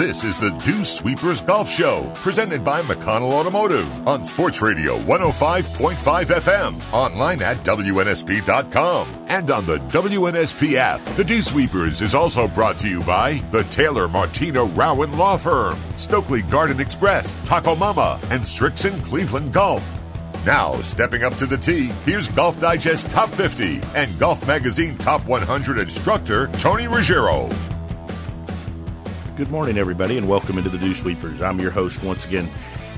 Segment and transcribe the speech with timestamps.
[0.00, 5.94] This is the Dew Sweepers Golf Show, presented by McConnell Automotive on Sports Radio 105.5
[6.24, 11.04] FM, online at WNSP.com, and on the WNSP app.
[11.16, 15.78] The Dew Sweepers is also brought to you by the Taylor Martino Rowan Law Firm,
[15.96, 19.86] Stokely Garden Express, Taco Mama, and Srixon Cleveland Golf.
[20.46, 25.26] Now, stepping up to the tee, here's Golf Digest Top 50 and Golf Magazine Top
[25.26, 27.50] 100 instructor Tony Ruggiero.
[29.40, 31.40] Good morning, everybody, and welcome into the Dew Sweepers.
[31.40, 32.46] I'm your host once again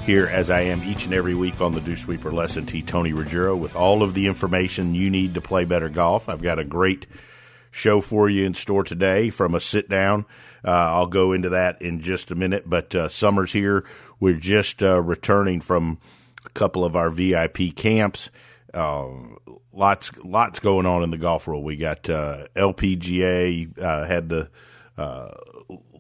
[0.05, 3.13] here, as I am each and every week on the Dew Sweeper Lesson T, Tony
[3.13, 6.29] Ruggiero, with all of the information you need to play better golf.
[6.29, 7.07] I've got a great
[7.71, 10.27] show for you in store today from a sit down.
[10.65, 13.85] Uh, I'll go into that in just a minute, but uh, summer's here.
[14.19, 16.01] We're just uh, returning from
[16.45, 18.33] a couple of our VIP camps.
[18.75, 19.11] Uh,
[19.73, 21.63] lots, lots going on in the golf world.
[21.63, 24.51] We got uh, LPGA uh, had the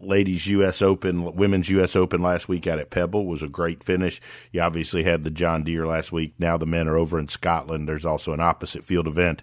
[0.03, 0.83] ladies U.S.
[0.83, 1.97] Open, women's U.S.
[1.97, 4.21] Open last week out at Pebble was a great finish.
[4.51, 6.35] You obviously had the John Deere last week.
[6.39, 7.89] Now the men are over in Scotland.
[7.89, 9.43] There's also an opposite field event.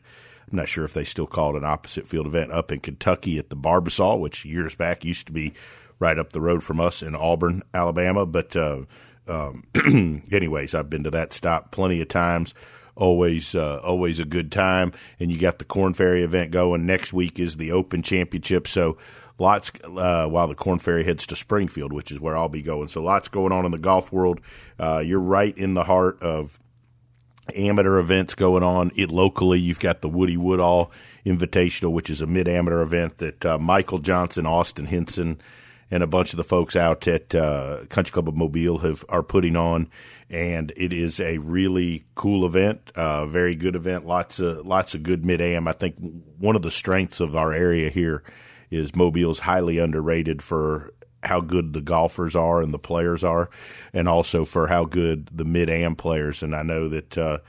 [0.52, 3.38] I'm not sure if they still call it an opposite field event up in Kentucky
[3.38, 5.54] at the Barbasol, which years back used to be
[6.00, 8.26] right up the road from us in Auburn, Alabama.
[8.26, 8.84] But uh,
[9.28, 9.64] um,
[10.32, 12.54] anyways, I've been to that stop plenty of times.
[12.96, 14.92] Always, uh, always a good time.
[15.20, 16.86] And you got the Korn Ferry event going.
[16.86, 18.68] Next week is the Open Championship.
[18.68, 18.98] So
[19.40, 22.88] lots uh, while the Korn Ferry heads to Springfield, which is where I'll be going.
[22.88, 24.42] So lots going on in the golf world.
[24.80, 26.60] Uh, you're right in the heart of
[27.56, 29.60] amateur events going on it locally.
[29.60, 30.92] You've got the Woody Woodall
[31.26, 35.40] Invitational, which is a mid amateur event that uh, Michael Johnson, Austin Henson,
[35.92, 39.24] and a bunch of the folks out at uh, Country Club of Mobile have are
[39.24, 39.90] putting on,
[40.30, 44.06] and it is a really cool event, uh, very good event.
[44.06, 45.68] Lots of lots of good mid am.
[45.68, 45.96] I think
[46.38, 48.24] one of the strengths of our area here
[48.72, 53.50] is Mobile's highly underrated for how good the golfers are and the players are,
[53.94, 56.42] and also for how good the mid am players.
[56.42, 57.40] And I know that uh,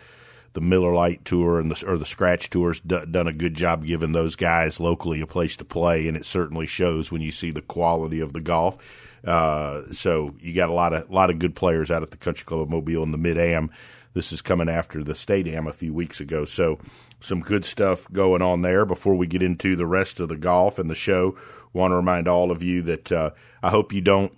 [0.52, 3.84] the Miller Lite Tour and the or the Scratch Tours d- done a good job
[3.84, 7.50] giving those guys locally a place to play, and it certainly shows when you see
[7.50, 8.76] the quality of the golf.
[9.24, 12.44] Uh, so you got a lot of lot of good players out at the Country
[12.44, 13.70] Club of Mobile in the mid am.
[14.12, 16.80] This is coming after the state am a few weeks ago, so
[17.20, 18.84] some good stuff going on there.
[18.84, 21.36] Before we get into the rest of the golf and the show,
[21.72, 23.30] want to remind all of you that uh,
[23.62, 24.32] I hope you don't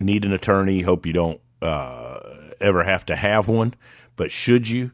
[0.00, 0.82] need an attorney.
[0.82, 2.18] Hope you don't uh,
[2.60, 3.74] ever have to have one,
[4.16, 4.92] but should you?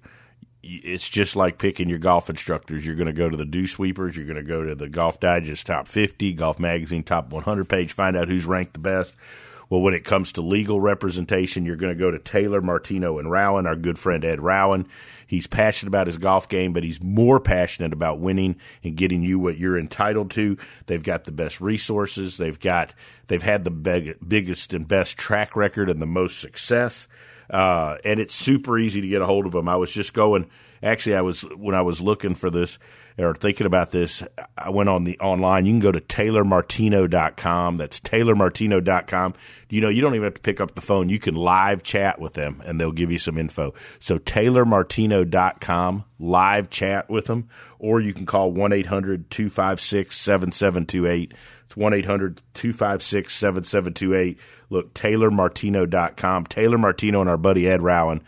[0.65, 2.87] It's just like picking your golf instructors.
[2.87, 4.17] You're going to go to the Dew Sweepers.
[4.17, 7.93] You're going to go to the Golf Digest Top 50, Golf Magazine Top 100 page,
[7.93, 9.12] find out who's ranked the best.
[9.69, 13.29] Well, when it comes to legal representation, you're going to go to Taylor, Martino, and
[13.29, 14.87] Rowan, our good friend Ed Rowan.
[15.27, 19.38] He's passionate about his golf game, but he's more passionate about winning and getting you
[19.38, 20.56] what you're entitled to.
[20.87, 22.37] They've got the best resources.
[22.37, 22.94] They've got
[23.27, 27.09] they've had the big, biggest and best track record and the most success.
[27.50, 29.69] Uh, and it's super easy to get a hold of them.
[29.69, 30.49] I was just going.
[30.82, 32.78] Actually, I was when I was looking for this
[33.19, 34.23] or thinking about this,
[34.56, 35.67] I went on the online.
[35.67, 37.77] You can go to taylormartino.com.
[37.77, 39.34] That's taylormartino.com.
[39.69, 41.09] You know, you don't even have to pick up the phone.
[41.09, 43.75] You can live chat with them and they'll give you some info.
[43.99, 51.34] So taylormartino.com, live chat with them, or you can call 1 800 256 7728.
[51.65, 54.39] It's 1 800 256 7728.
[54.69, 56.47] Look, taylormartino.com.
[56.47, 58.23] Taylor Martino and our buddy Ed Rowan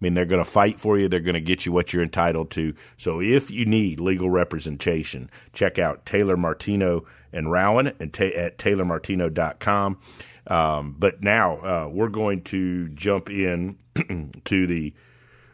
[0.00, 1.08] I mean, they're going to fight for you.
[1.08, 2.74] They're going to get you what you're entitled to.
[2.96, 8.58] So if you need legal representation, check out Taylor Martino and Rowan and ta- at
[8.58, 9.98] taylormartino.com.
[10.46, 13.76] Um, but now uh, we're going to jump in
[14.44, 14.94] to the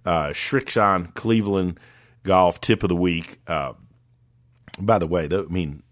[0.05, 1.81] uh, Srixon Cleveland
[2.23, 3.39] Golf Tip of the Week.
[3.47, 3.73] Uh,
[4.79, 5.83] by the way, I mean,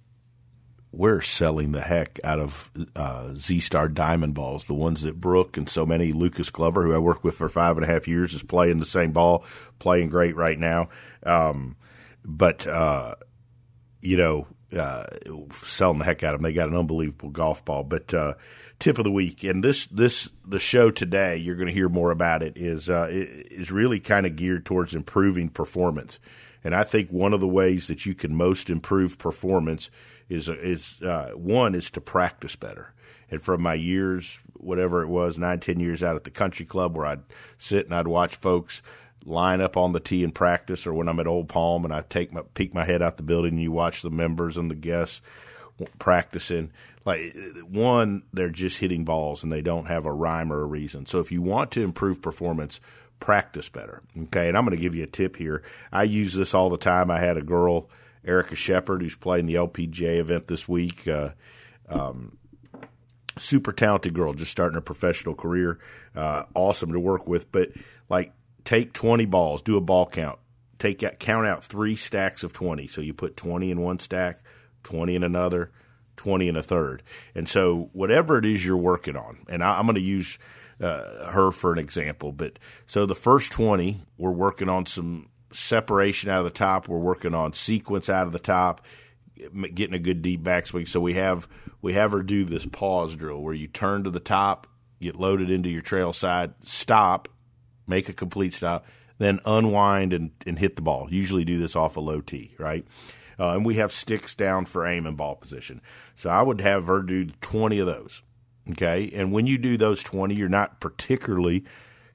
[0.93, 5.57] we're selling the heck out of uh, Z Star Diamond balls, the ones that Brooke
[5.57, 8.35] and so many Lucas Glover, who I worked with for five and a half years,
[8.35, 9.45] is playing the same ball,
[9.79, 10.91] playing great right now.
[11.23, 11.77] Um,
[12.25, 13.15] but uh,
[14.03, 15.05] you know, uh,
[15.53, 16.45] selling the heck out of them.
[16.51, 17.85] They got an unbelievable golf ball.
[17.85, 18.35] But uh,
[18.79, 22.11] tip of the week, and this this the show today, you're going to hear more
[22.11, 22.57] about it.
[22.57, 26.19] Is uh, is really kind of geared towards improving performance,
[26.63, 29.91] and I think one of the ways that you can most improve performance
[30.29, 32.95] is is uh, one is to practice better.
[33.31, 36.97] And from my years, whatever it was, nine ten years out at the country club,
[36.97, 37.23] where I'd
[37.59, 38.83] sit and I'd watch folks
[39.25, 42.03] line up on the tee and practice, or when I'm at Old Palm and I
[42.03, 44.75] take my peek my head out the building and you watch the members and the
[44.75, 45.23] guests
[45.99, 46.73] practicing.
[47.05, 47.35] Like
[47.69, 51.07] one, they're just hitting balls and they don't have a rhyme or a reason.
[51.07, 52.81] So if you want to improve performance,
[53.19, 54.03] practice better.
[54.25, 55.63] Okay, and I'm going to give you a tip here.
[55.93, 57.11] I use this all the time.
[57.11, 57.89] I had a girl
[58.25, 61.07] Erica Shepherd, who's playing the LPGA event this week.
[61.09, 61.31] Uh,
[61.89, 62.39] um,
[63.39, 65.79] super talented girl, just starting her professional career.
[66.15, 67.71] Uh, awesome to work with, but
[68.09, 68.33] like
[68.65, 70.39] take 20 balls, do a ball count,
[70.79, 72.87] take out, count out three stacks of 20.
[72.87, 74.41] So you put 20 in one stack,
[74.85, 75.71] 20 in another,
[76.17, 77.03] 20 in a third.
[77.35, 80.39] And so whatever it is you're working on, and I, am going to use
[80.81, 86.31] uh, her for an example, but so the first 20, we're working on some separation
[86.31, 86.89] out of the top.
[86.89, 88.85] We're working on sequence out of the top,
[89.75, 90.89] getting a good deep backswing.
[90.89, 91.49] So we have
[91.81, 94.67] we have her do this pause drill where you turn to the top,
[95.01, 97.29] get loaded into your trail side, stop,
[97.87, 98.87] make a complete stop,
[99.19, 101.09] then unwind and, and hit the ball.
[101.11, 102.87] Usually do this off a low tee, right?
[103.39, 105.81] Uh, and we have sticks down for aim and ball position.
[106.15, 108.23] So I would have her do 20 of those.
[108.71, 109.11] Okay.
[109.15, 111.65] And when you do those 20, you're not particularly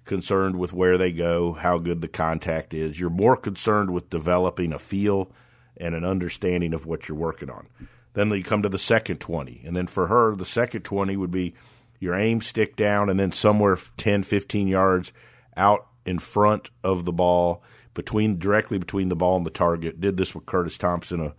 [0.08, 3.00] concerned with where they go, how good the contact is.
[3.00, 5.32] You're more concerned with developing a feel
[5.78, 7.68] and an understanding of what you're working on.
[8.14, 9.62] Then you come to the second 20.
[9.66, 11.54] And then for her, the second 20 would be
[12.00, 15.14] your aim stick down and then somewhere 10, 15 yards
[15.56, 17.62] out in front of the ball,
[17.94, 20.00] between directly between the ball and the target.
[20.00, 21.34] Did this with Curtis Thompson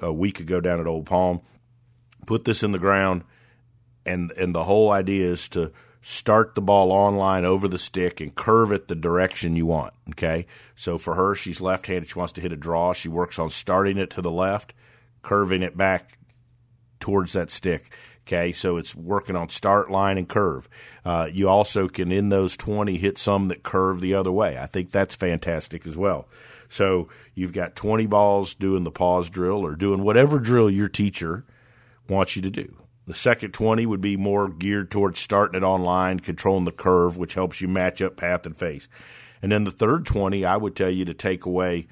[0.00, 1.40] a, a week ago down at Old Palm.
[2.26, 3.24] Put this in the ground,
[4.04, 8.34] and and the whole idea is to start the ball online over the stick and
[8.34, 9.94] curve it the direction you want.
[10.10, 10.46] Okay.
[10.74, 12.08] So for her, she's left handed.
[12.08, 12.92] She wants to hit a draw.
[12.92, 14.72] She works on starting it to the left,
[15.22, 16.18] curving it back
[17.00, 17.92] towards that stick.
[18.26, 18.52] Okay.
[18.52, 20.68] So it's working on start line and curve.
[21.04, 24.58] Uh, you also can, in those 20, hit some that curve the other way.
[24.58, 26.28] I think that's fantastic as well.
[26.68, 31.44] So you've got 20 balls doing the pause drill or doing whatever drill your teacher
[32.08, 32.76] wants you to do.
[33.08, 37.32] The second 20 would be more geared towards starting it online, controlling the curve, which
[37.32, 38.86] helps you match up path and face.
[39.40, 41.86] And then the third 20, I would tell you to take away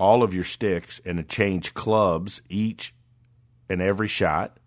[0.00, 2.94] all of your sticks and to change clubs each
[3.68, 4.58] and every shot.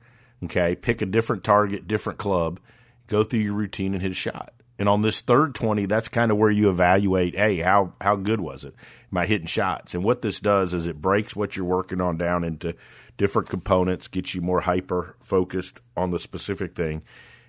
[0.43, 2.59] Okay, pick a different target, different club,
[3.07, 4.53] go through your routine and hit a shot.
[4.77, 8.39] And on this third 20, that's kind of where you evaluate, hey, how how good
[8.39, 8.75] was it?
[9.11, 9.95] Am I hitting shots?
[9.95, 12.75] And what this does is it breaks what you're working on down into
[13.17, 17.03] different components, gets you more hyper focused on the specific thing,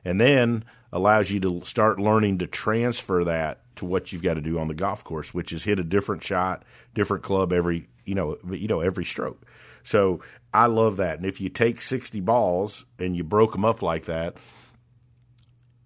[0.05, 4.41] and then allows you to start learning to transfer that to what you've got to
[4.41, 8.15] do on the golf course, which is hit a different shot, different club every you
[8.15, 9.45] know you know every stroke.
[9.83, 10.21] So
[10.53, 11.19] I love that.
[11.19, 14.37] And if you take 60 balls and you broke them up like that,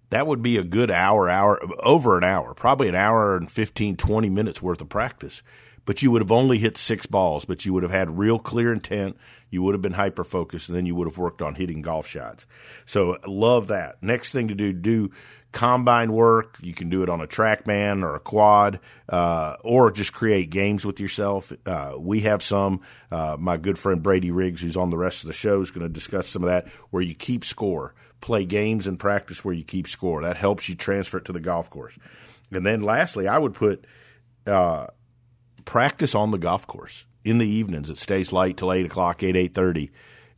[0.09, 3.97] that would be a good hour, hour, over an hour, probably an hour and 15,
[3.97, 5.41] 20 minutes worth of practice.
[5.85, 8.71] But you would have only hit six balls, but you would have had real clear
[8.71, 9.17] intent.
[9.49, 12.07] You would have been hyper focused, and then you would have worked on hitting golf
[12.07, 12.45] shots.
[12.85, 14.01] So love that.
[14.01, 15.11] Next thing to do, do
[15.51, 16.57] combine work.
[16.61, 20.85] You can do it on a TrackMan or a quad, uh, or just create games
[20.85, 21.51] with yourself.
[21.65, 22.81] Uh, we have some.
[23.11, 25.85] Uh, my good friend Brady Riggs, who's on the rest of the show, is going
[25.85, 27.93] to discuss some of that, where you keep score
[28.23, 30.21] play games and practice where you keep score.
[30.21, 31.99] That helps you transfer it to the golf course.
[32.51, 33.85] And then lastly, I would put
[34.47, 34.87] uh,
[35.65, 37.89] practice on the golf course in the evenings.
[37.89, 39.91] It stays light till eight o'clock, eight eight thirty.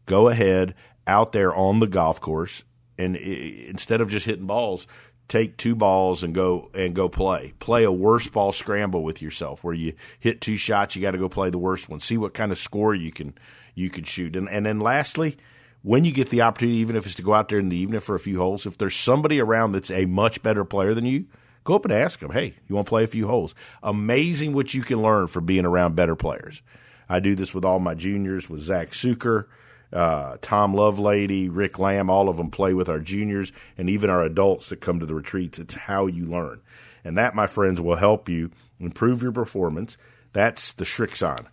[0.06, 0.76] Go ahead
[1.08, 2.64] out there on the golf course,
[2.98, 4.88] and it, instead of just hitting balls,
[5.28, 7.54] take two balls and go and go play.
[7.60, 11.18] Play a worst ball scramble with yourself, where you hit two shots, you got to
[11.18, 12.00] go play the worst one.
[12.00, 13.34] See what kind of score you can
[13.74, 14.36] you can shoot.
[14.36, 15.38] And and then lastly
[15.86, 18.00] when you get the opportunity, even if it's to go out there in the evening
[18.00, 21.28] for a few holes, if there's somebody around that's a much better player than you,
[21.66, 23.54] go up and ask them, hey, you want to play a few holes?
[23.84, 26.62] Amazing what you can learn from being around better players.
[27.10, 29.48] I do this with all my juniors, with Zach Suker,
[29.92, 34.24] uh, Tom Lovelady, Rick Lamb, all of them play with our juniors and even our
[34.24, 35.60] adults that come to the retreats.
[35.60, 36.62] It's how you learn.
[37.04, 39.98] And that, my friends, will help you improve your performance.
[40.34, 41.48] That's the Srixon.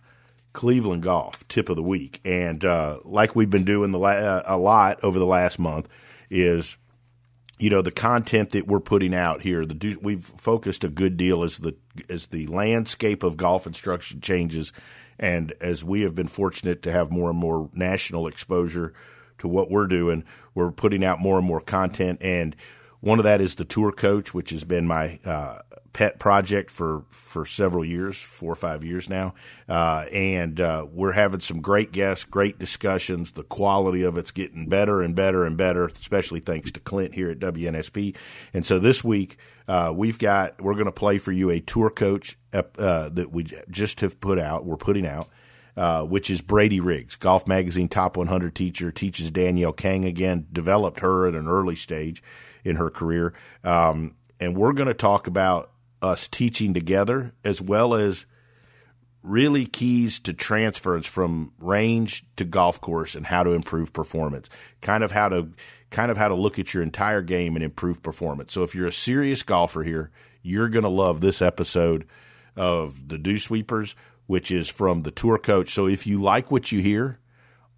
[0.53, 4.43] Cleveland golf tip of the week, and uh, like we've been doing the la- uh,
[4.45, 5.89] a lot over the last month,
[6.29, 6.77] is
[7.59, 9.65] you know the content that we're putting out here.
[9.65, 11.75] The we've focused a good deal as the
[12.09, 14.73] as the landscape of golf instruction changes,
[15.19, 18.93] and as we have been fortunate to have more and more national exposure
[19.37, 20.23] to what we're doing,
[20.55, 22.55] we're putting out more and more content and.
[23.03, 25.57] One of that is the tour coach, which has been my uh,
[25.91, 29.33] pet project for for several years, four or five years now,
[29.67, 33.33] uh, and uh, we're having some great guests, great discussions.
[33.33, 37.29] The quality of it's getting better and better and better, especially thanks to Clint here
[37.29, 38.15] at WNSP.
[38.53, 39.35] And so this week
[39.67, 43.43] uh, we've got we're going to play for you a tour coach uh, that we
[43.69, 44.63] just have put out.
[44.63, 45.27] We're putting out.
[45.75, 50.99] Uh, which is Brady Riggs, Golf Magazine Top 100 teacher, teaches Danielle Kang again, developed
[50.99, 52.21] her at an early stage
[52.63, 53.33] in her career.
[53.63, 58.25] Um, and we're going to talk about us teaching together as well as
[59.21, 64.49] really keys to transfers from range to golf course and how to improve performance.
[64.81, 65.49] Kind of how to
[65.89, 68.51] kind of how to look at your entire game and improve performance.
[68.51, 72.05] So if you're a serious golfer here, you're going to love this episode
[72.55, 75.69] of the Dew Sweepers, which is from the tour coach.
[75.69, 77.19] So if you like what you hear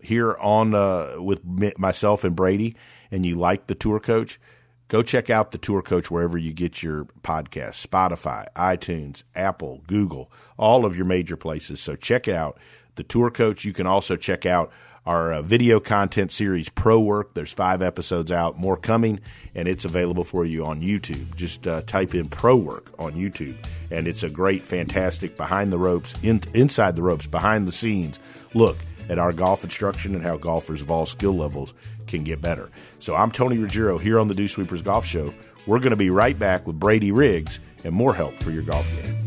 [0.02, 1.44] here on uh, with
[1.78, 2.76] myself and Brady,
[3.12, 4.40] and you like the tour coach,
[4.88, 10.32] go check out the tour coach wherever you get your podcast spotify itunes apple google
[10.58, 11.80] all of your major places.
[11.80, 12.58] So check out
[12.96, 13.66] the tour coach.
[13.66, 14.72] You can also check out
[15.06, 17.36] our uh, video content series pro work.
[17.36, 19.20] There's five episodes out more coming
[19.54, 21.36] and it's available for you on youtube.
[21.36, 23.56] Just uh, type in pro work on youtube
[23.92, 28.20] and it's a great fantastic behind the ropes in, inside the ropes behind the scenes
[28.54, 28.78] look
[29.10, 31.74] at our golf instruction and how golfers of all skill levels
[32.08, 32.70] can get better.
[33.00, 35.34] So I'm Tony Ruggiero here on the Dew Sweepers Golf Show.
[35.68, 38.88] We're going to be right back with Brady Riggs and more help for your golf
[39.02, 39.25] game.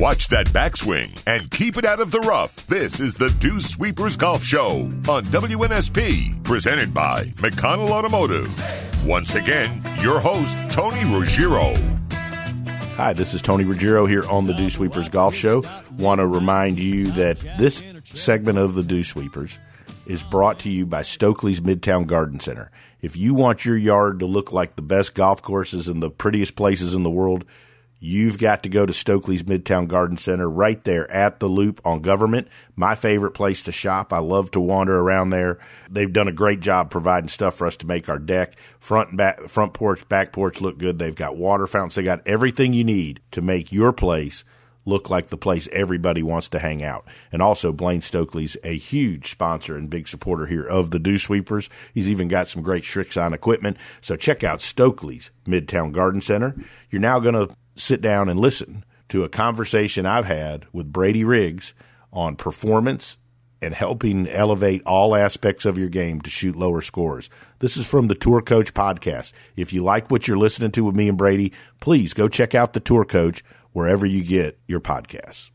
[0.00, 2.66] Watch that backswing and keep it out of the rough.
[2.68, 8.50] This is the Dew Sweepers Golf Show on WNSP, presented by McConnell Automotive.
[9.04, 11.74] Once again, your host, Tony Ruggiero.
[12.96, 15.62] Hi, this is Tony Ruggiero here on the Dew Sweepers Golf Show.
[15.98, 19.58] Want to remind you that this segment of the Dew Sweepers
[20.06, 22.70] is brought to you by Stokely's Midtown Garden Center.
[23.02, 26.56] If you want your yard to look like the best golf courses and the prettiest
[26.56, 27.44] places in the world,
[28.00, 32.00] you've got to go to Stokely's Midtown Garden Center right there at the Loop on
[32.00, 32.48] Government.
[32.74, 34.12] My favorite place to shop.
[34.12, 35.58] I love to wander around there.
[35.88, 39.18] They've done a great job providing stuff for us to make our deck, front and
[39.18, 40.98] back, front porch, back porch look good.
[40.98, 41.94] They've got water fountains.
[41.94, 44.44] They got everything you need to make your place
[44.86, 47.06] look like the place everybody wants to hang out.
[47.30, 51.68] And also, Blaine Stokely's a huge sponsor and big supporter here of the Dew Sweepers.
[51.92, 53.76] He's even got some great Srixon equipment.
[54.00, 56.56] So check out Stokely's Midtown Garden Center.
[56.90, 61.24] You're now going to sit down and listen to a conversation I've had with Brady
[61.24, 61.74] Riggs
[62.12, 63.18] on performance
[63.62, 67.28] and helping elevate all aspects of your game to shoot lower scores.
[67.58, 69.32] This is from the Tour Coach podcast.
[69.56, 72.72] If you like what you're listening to with me and Brady, please go check out
[72.72, 75.50] the Tour Coach wherever you get your podcasts.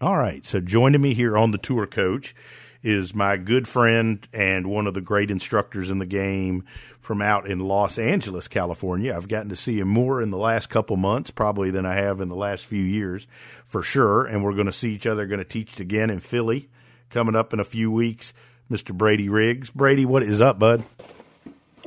[0.00, 2.34] All right, so joining me here on the Tour Coach
[2.82, 6.64] is my good friend and one of the great instructors in the game
[7.00, 9.14] from out in Los Angeles, California.
[9.14, 12.20] I've gotten to see him more in the last couple months, probably than I have
[12.20, 13.26] in the last few years,
[13.64, 14.26] for sure.
[14.26, 16.68] And we're going to see each other, going to teach again in Philly
[17.10, 18.34] coming up in a few weeks.
[18.70, 18.92] Mr.
[18.92, 19.70] Brady Riggs.
[19.70, 20.82] Brady, what is up, bud?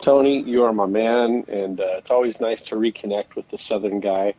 [0.02, 4.00] Tony, you are my man, and uh, it's always nice to reconnect with the Southern
[4.00, 4.34] guy.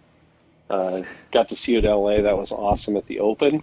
[0.71, 1.02] Uh,
[1.33, 2.23] got to see you at LA.
[2.23, 3.62] That was awesome at the Open.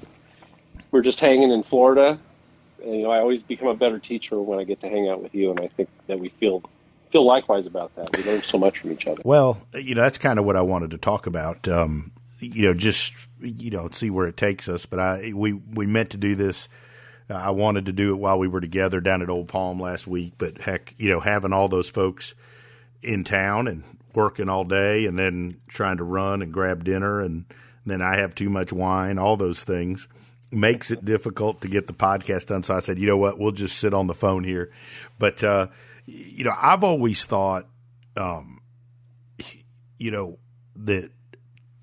[0.92, 2.20] We're just hanging in Florida.
[2.84, 5.34] You know, I always become a better teacher when I get to hang out with
[5.34, 6.64] you, and I think that we feel
[7.12, 8.16] feel likewise about that.
[8.16, 9.22] We learn so much from each other.
[9.24, 11.68] Well, you know, that's kind of what I wanted to talk about.
[11.68, 14.86] Um, you know, just you know, see where it takes us.
[14.86, 16.68] But I we we meant to do this.
[17.30, 20.34] I wanted to do it while we were together down at Old Palm last week.
[20.38, 22.36] But heck, you know, having all those folks
[23.02, 27.46] in town and working all day, and then trying to run and grab dinner, and
[27.86, 29.18] then I have too much wine.
[29.18, 30.08] All those things
[30.52, 32.64] makes it difficult to get the podcast done.
[32.64, 34.72] So I said, you know what, we'll just sit on the phone here.
[35.20, 35.68] But uh,
[36.06, 37.68] you know, I've always thought,
[38.16, 38.62] um,
[40.00, 40.40] you know,
[40.76, 41.12] that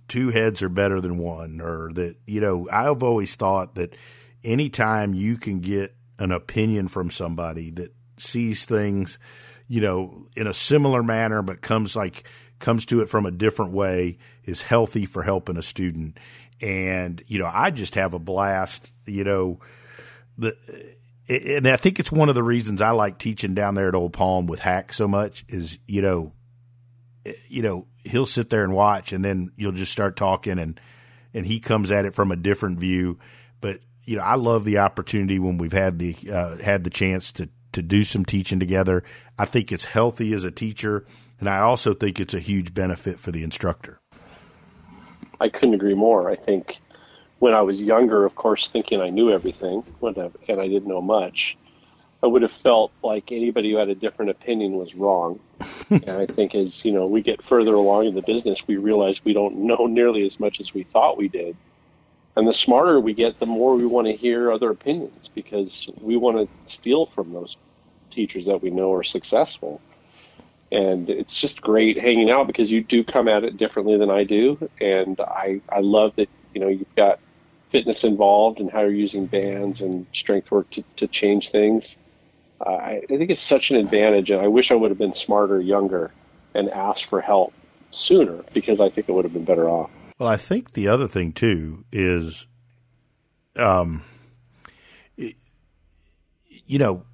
[0.09, 3.95] two heads are better than one, or that, you know, I've always thought that
[4.43, 9.19] anytime you can get an opinion from somebody that sees things,
[9.67, 12.25] you know, in a similar manner, but comes like,
[12.61, 16.19] comes to it from a different way is healthy for helping a student.
[16.61, 19.61] And, you know, I just have a blast, you know,
[20.39, 20.57] the,
[21.29, 24.13] and I think it's one of the reasons I like teaching down there at Old
[24.13, 26.33] Palm with Hack so much is you know,
[27.49, 30.79] you know he'll sit there and watch, and then you'll just start talking, and
[31.33, 33.19] and he comes at it from a different view.
[33.61, 37.33] But you know, I love the opportunity when we've had the uh, had the chance
[37.33, 39.03] to to do some teaching together.
[39.39, 41.07] I think it's healthy as a teacher,
[41.41, 43.99] and I also think it's a huge benefit for the instructor.
[45.41, 46.31] I couldn't agree more.
[46.31, 46.81] I think
[47.39, 51.57] when I was younger, of course, thinking I knew everything, and I didn't know much,
[52.23, 55.41] I would have felt like anybody who had a different opinion was wrong.
[55.91, 59.23] and I think as you know we get further along in the business, we realize
[59.25, 61.55] we don't know nearly as much as we thought we did.
[62.37, 66.17] And the smarter we get, the more we want to hear other opinions because we
[66.17, 67.57] want to steal from those
[68.11, 69.81] teachers that we know are successful.
[70.75, 74.25] And it's just great hanging out because you do come at it differently than I
[74.25, 77.21] do, and I I love that You know, you've got
[77.71, 81.97] fitness involved and how you're using bands and strength work to, to change things.
[82.65, 85.15] Uh, I, I think it's such an advantage, and I wish I would have been
[85.15, 86.13] smarter, younger,
[86.55, 87.53] and asked for help
[87.91, 89.91] sooner because I think it would have been better off.
[90.19, 92.47] Well, I think the other thing too is,
[93.57, 94.05] um,
[95.17, 97.05] you know,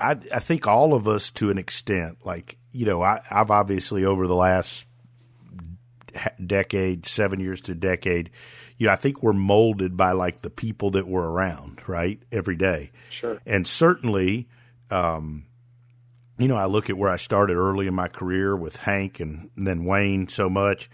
[0.00, 4.04] I I think all of us to an extent, like you know, I, I've obviously
[4.04, 4.84] over the last
[6.44, 8.30] decade, seven years to decade,
[8.76, 12.56] you know, I think we're molded by like the people that we're around, right, every
[12.56, 12.90] day.
[13.10, 13.40] Sure.
[13.46, 14.48] And certainly,
[14.90, 15.46] um,
[16.38, 19.50] you know, I look at where I started early in my career with Hank and,
[19.56, 20.90] and then Wayne so much,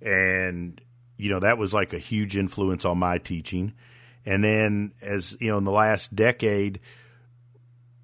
[0.00, 0.80] and
[1.16, 3.72] you know that was like a huge influence on my teaching.
[4.24, 6.78] And then, as you know, in the last decade,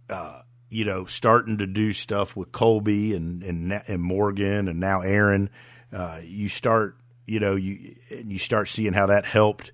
[0.09, 0.40] uh,
[0.71, 5.51] you know, starting to do stuff with Colby and and, and Morgan and now Aaron,
[5.93, 6.97] uh, you start,
[7.27, 9.73] you know, you you start seeing how that helped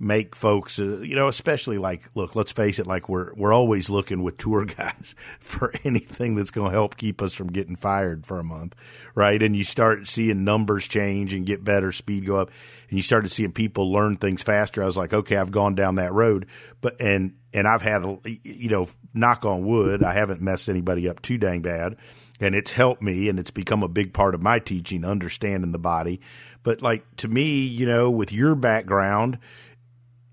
[0.00, 3.90] make folks, uh, you know, especially like, look, let's face it, like we're we're always
[3.90, 8.24] looking with tour guys for anything that's going to help keep us from getting fired
[8.26, 8.74] for a month,
[9.14, 9.42] right?
[9.42, 12.50] And you start seeing numbers change and get better, speed go up,
[12.88, 14.82] and you started seeing people learn things faster.
[14.82, 16.46] I was like, okay, I've gone down that road,
[16.80, 18.04] but and and I've had,
[18.44, 21.96] you know, knock on wood, I haven't messed anybody up too dang bad.
[22.40, 25.78] And it's helped me and it's become a big part of my teaching, understanding the
[25.78, 26.20] body.
[26.62, 29.38] But like to me, you know, with your background,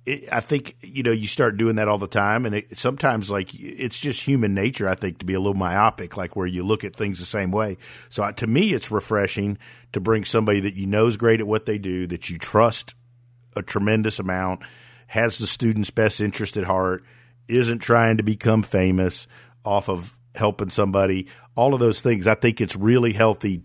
[0.06, 3.32] it, I think you know you start doing that all the time, and it, sometimes
[3.32, 4.88] like it's just human nature.
[4.88, 7.52] I think to be a little myopic, like where you look at things the same
[7.52, 7.78] way.
[8.10, 9.58] So uh, to me, it's refreshing
[9.94, 12.94] to bring somebody that you know is great at what they do, that you trust
[13.56, 14.62] a tremendous amount,
[15.16, 17.04] has the student's best interest at heart,
[17.48, 19.28] isn't trying to become famous
[19.64, 21.28] off of helping somebody.
[21.56, 23.64] All of those things, I think it's really healthy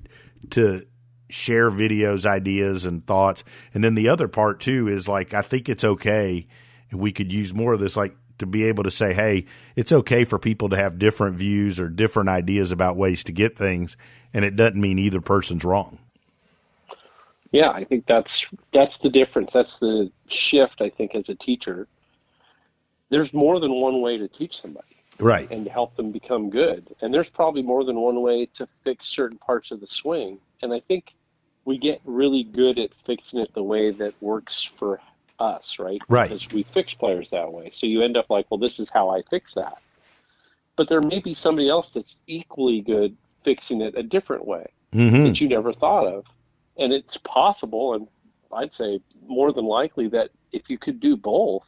[0.50, 0.86] to
[1.28, 3.42] share videos, ideas, and thoughts.
[3.74, 6.46] And then the other part too is like I think it's okay,
[6.90, 9.92] and we could use more of this, like to be able to say, hey, it's
[9.92, 13.96] okay for people to have different views or different ideas about ways to get things,
[14.32, 15.98] and it doesn't mean either person's wrong.
[17.52, 19.52] Yeah, I think that's that's the difference.
[19.52, 20.80] That's the shift.
[20.80, 21.88] I think as a teacher,
[23.08, 24.86] there's more than one way to teach somebody
[25.18, 29.06] right and help them become good and there's probably more than one way to fix
[29.06, 31.12] certain parts of the swing and i think
[31.64, 35.00] we get really good at fixing it the way that works for
[35.38, 35.98] us, right?
[36.08, 36.28] Right.
[36.28, 37.70] Because we fix players that way.
[37.72, 39.78] So you end up like, well, this is how I fix that.
[40.76, 45.24] But there may be somebody else that's equally good fixing it a different way mm-hmm.
[45.24, 46.24] that you never thought of.
[46.76, 48.08] And it's possible, and
[48.52, 51.64] I'd say more than likely, that if you could do both,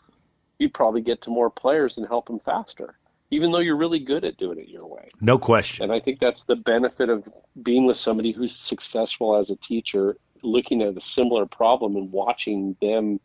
[0.58, 2.96] you'd probably get to more players and help them faster
[3.32, 5.08] even though you're really good at doing it your way.
[5.22, 5.84] No question.
[5.84, 7.26] And I think that's the benefit of
[7.62, 12.76] being with somebody who's successful as a teacher, looking at a similar problem and watching
[12.82, 13.18] them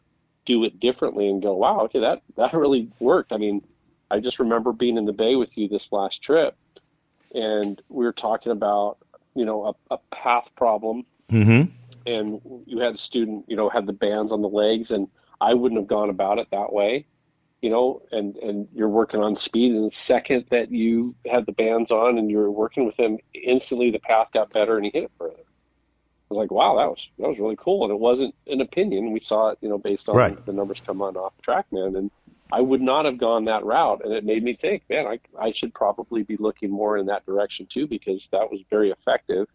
[0.45, 3.33] do it differently and go, wow, okay, that, that really worked.
[3.33, 3.61] I mean,
[4.09, 6.55] I just remember being in the Bay with you this last trip,
[7.35, 8.99] and we were talking about,
[9.35, 11.05] you know, a, a path problem.
[11.31, 11.71] Mm-hmm.
[12.05, 15.07] And you had a student, you know, had the bands on the legs, and
[15.41, 17.05] I wouldn't have gone about it that way
[17.61, 19.73] you know, and and you're working on speed.
[19.73, 23.17] And the second that you had the bands on and you were working with him,
[23.33, 25.33] instantly the path got better and he hit it further.
[25.39, 27.83] I was like, wow, that was that was really cool.
[27.83, 29.11] And it wasn't an opinion.
[29.11, 30.45] We saw it, you know, based on right.
[30.45, 31.97] the numbers come on off TrackMan.
[31.97, 32.11] And
[32.51, 34.01] I would not have gone that route.
[34.03, 37.25] And it made me think, man, I I should probably be looking more in that
[37.25, 39.47] direction too because that was very effective.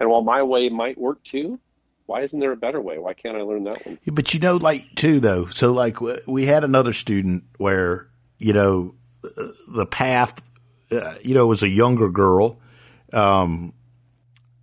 [0.00, 1.60] And while my way might work too,
[2.06, 2.98] why isn't there a better way?
[2.98, 3.98] Why can't I learn that one?
[4.06, 5.46] But you know, like too though.
[5.46, 8.08] So like we had another student where
[8.38, 10.44] you know the path,
[10.90, 12.58] uh, you know, was a younger girl,
[13.12, 13.74] um,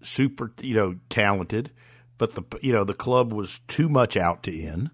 [0.01, 1.71] super, you know, talented,
[2.17, 4.89] but the you know the club was too much out to in.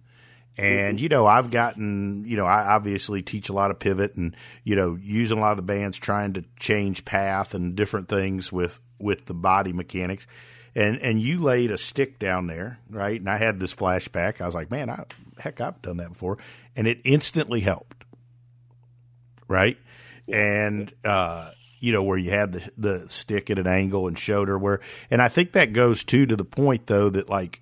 [0.55, 4.35] And you know, I've gotten you know, I obviously teach a lot of pivot and
[4.63, 8.53] you know, using a lot of the bands trying to change path and different things
[8.53, 10.25] with with the body mechanics
[10.75, 13.19] and and you laid a stick down there, right?
[13.19, 14.41] And I had this flashback.
[14.41, 15.05] I was like, man, I,
[15.37, 16.37] heck, I've done that before,
[16.75, 18.05] and it instantly helped,
[19.47, 19.77] right?
[20.31, 24.47] And uh, you know where you had the the stick at an angle and showed
[24.47, 24.79] her where,
[25.11, 27.61] and I think that goes too to the point though that like,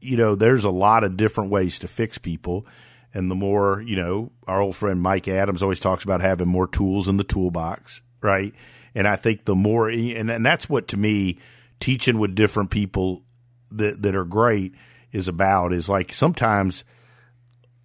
[0.00, 2.66] you know, there's a lot of different ways to fix people.
[3.14, 6.68] And the more, you know, our old friend Mike Adams always talks about having more
[6.68, 8.54] tools in the toolbox, right?
[8.98, 11.38] And I think the more, and, and that's what to me,
[11.78, 13.22] teaching with different people
[13.70, 14.74] that that are great
[15.12, 16.84] is about is like sometimes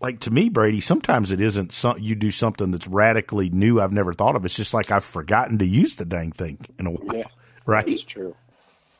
[0.02, 3.93] like to me Brady sometimes it isn't some, you do something that's radically new I've
[3.93, 4.43] never thought of.
[4.43, 7.28] It's just like I've forgotten to use the dang thing in a while yeah,
[7.67, 7.86] right?
[7.86, 8.36] That's true.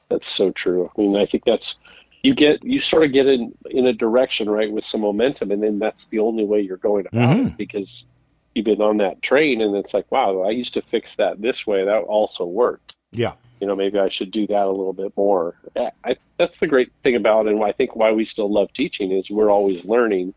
[0.10, 0.92] That's so true.
[0.96, 1.78] I mean I think that's
[2.22, 5.64] you get you sort of get in in a direction right with some momentum, and
[5.64, 7.48] then that's the only way you're going about mm-hmm.
[7.48, 8.06] it because
[8.54, 11.66] you've been on that train, and it's like, wow, I used to fix that this
[11.66, 11.86] way.
[11.86, 12.96] That also worked.
[13.12, 13.34] Yeah.
[13.60, 15.56] You know, maybe I should do that a little bit more.
[16.04, 19.30] I, that's the great thing about and I think why we still love teaching is
[19.30, 20.34] we're always learning,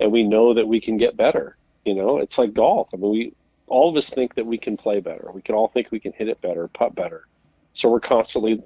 [0.00, 1.56] and we know that we can get better.
[1.84, 2.88] You know, it's like golf.
[2.92, 3.32] I mean, we
[3.66, 5.30] all of us think that we can play better.
[5.32, 7.26] We can all think we can hit it better, putt better.
[7.74, 8.62] So we're constantly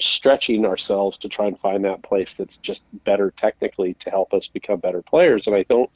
[0.00, 4.48] stretching ourselves to try and find that place that's just better technically to help us
[4.48, 5.46] become better players.
[5.46, 5.90] And I don't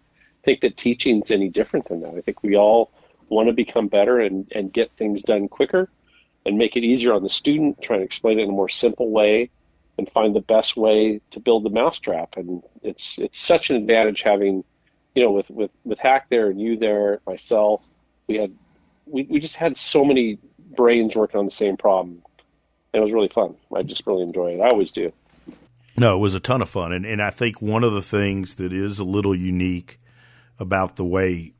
[0.44, 2.14] think that teaching's any different than that.
[2.14, 2.90] I think we all
[3.28, 5.88] want to become better and, and get things done quicker
[6.44, 9.10] and make it easier on the student, try and explain it in a more simple
[9.10, 9.50] way
[9.98, 12.36] and find the best way to build the mousetrap.
[12.36, 14.64] And it's it's such an advantage having,
[15.14, 17.82] you know, with, with, with Hack there and you there, myself,
[18.26, 18.52] we had
[19.06, 20.38] we, we just had so many
[20.76, 22.22] brains working on the same problem.
[22.92, 23.54] It was really fun.
[23.74, 24.60] I just really enjoy it.
[24.60, 25.12] I always do.
[25.96, 26.92] No, it was a ton of fun.
[26.92, 29.98] And, and I think one of the things that is a little unique
[30.62, 31.52] about the way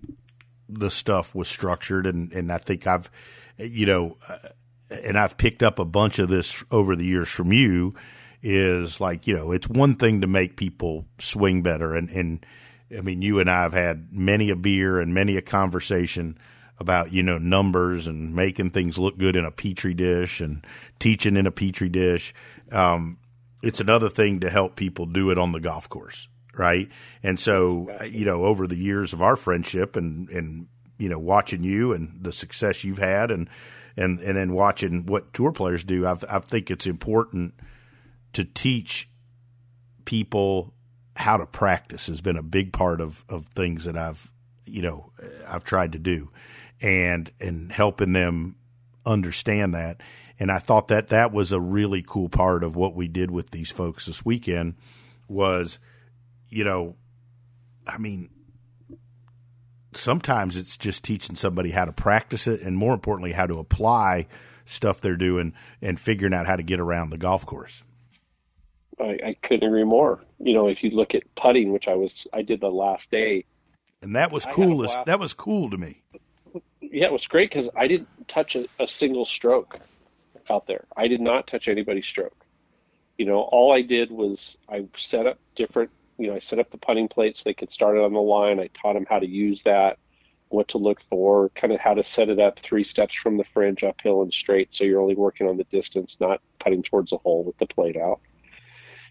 [0.68, 3.10] the stuff was structured, and, and I think I've,
[3.58, 4.38] you know, uh,
[5.04, 7.94] and I've picked up a bunch of this over the years from you,
[8.42, 11.94] is like, you know, it's one thing to make people swing better.
[11.94, 12.46] And, and
[12.96, 16.38] I mean, you and I have had many a beer and many a conversation
[16.78, 20.64] about, you know, numbers and making things look good in a petri dish and
[20.98, 22.34] teaching in a petri dish.
[22.70, 23.18] Um,
[23.62, 26.88] it's another thing to help people do it on the golf course right?
[27.22, 31.64] And so, you know, over the years of our friendship and and you know, watching
[31.64, 33.48] you and the success you've had and
[33.96, 37.54] and and then watching what tour players do, I've, I think it's important
[38.34, 39.08] to teach
[40.04, 40.72] people
[41.16, 44.30] how to practice has been a big part of of things that I've
[44.64, 45.12] you know
[45.46, 46.30] I've tried to do
[46.80, 48.56] and and helping them
[49.04, 50.00] understand that
[50.38, 53.50] and I thought that that was a really cool part of what we did with
[53.50, 54.76] these folks this weekend
[55.28, 55.78] was
[56.52, 56.96] you know,
[57.86, 58.28] I mean,
[59.94, 64.26] sometimes it's just teaching somebody how to practice it and more importantly, how to apply
[64.66, 67.82] stuff they're doing and figuring out how to get around the golf course.
[69.00, 70.20] I, I couldn't agree more.
[70.38, 73.46] You know, if you look at putting, which I was, I did the last day,
[74.02, 74.86] and that was cool.
[75.06, 76.02] That was cool to me.
[76.80, 79.78] Yeah, it was great because I didn't touch a, a single stroke
[80.50, 80.84] out there.
[80.96, 82.44] I did not touch anybody's stroke.
[83.16, 85.90] You know, all I did was I set up different
[86.22, 88.20] you know, I set up the putting plate so they could start it on the
[88.20, 88.61] line.
[88.61, 89.98] I taught them how to use that,
[90.50, 93.44] what to look for, kind of how to set it up three steps from the
[93.52, 94.68] fringe uphill and straight.
[94.70, 97.96] So you're only working on the distance, not putting towards the hole with the plate
[97.96, 98.20] out.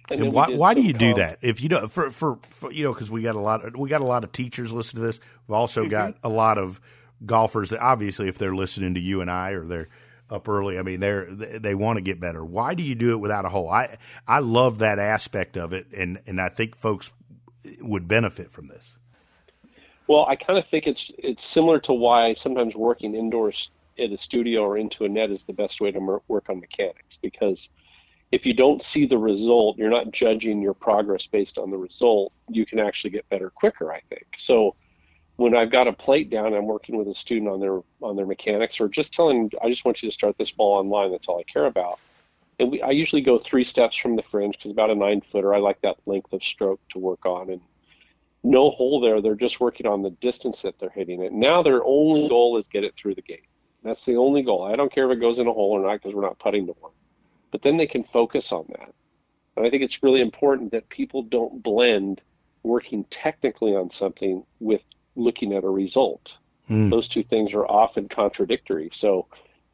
[0.09, 1.39] And, and why why do you do that?
[1.41, 3.89] If you know for, for, for you know because we got a lot of, we
[3.89, 5.19] got a lot of teachers listen to this.
[5.47, 5.91] We've also mm-hmm.
[5.91, 6.79] got a lot of
[7.25, 9.89] golfers that obviously if they're listening to you and I or they're
[10.31, 10.79] up early.
[10.79, 12.43] I mean, they're they want to get better.
[12.43, 13.69] Why do you do it without a hole?
[13.69, 17.11] I I love that aspect of it, and and I think folks
[17.81, 18.95] would benefit from this.
[20.07, 24.17] Well, I kind of think it's it's similar to why sometimes working indoors at a
[24.17, 27.69] studio or into a net is the best way to work on mechanics because
[28.31, 32.31] if you don't see the result, you're not judging your progress based on the result.
[32.49, 33.91] You can actually get better quicker.
[33.91, 34.75] I think so
[35.37, 38.25] when I've got a plate down, I'm working with a student on their on their
[38.25, 41.11] mechanics, or just telling, I just want you to start this ball online.
[41.11, 41.99] That's all I care about.
[42.59, 45.53] And we, I usually go three steps from the fringe because about a nine footer,
[45.53, 47.49] I like that length of stroke to work on.
[47.49, 47.61] And
[48.43, 49.21] no hole there.
[49.21, 51.31] They're just working on the distance that they're hitting it.
[51.31, 53.45] Now their only goal is get it through the gate.
[53.83, 54.63] That's the only goal.
[54.63, 56.67] I don't care if it goes in a hole or not because we're not putting
[56.67, 56.91] to one.
[57.51, 58.93] But then they can focus on that.
[59.55, 62.21] And I think it's really important that people don't blend
[62.63, 64.81] working technically on something with
[65.15, 66.37] looking at a result.
[66.69, 66.89] Mm.
[66.89, 68.89] Those two things are often contradictory.
[68.93, 69.27] So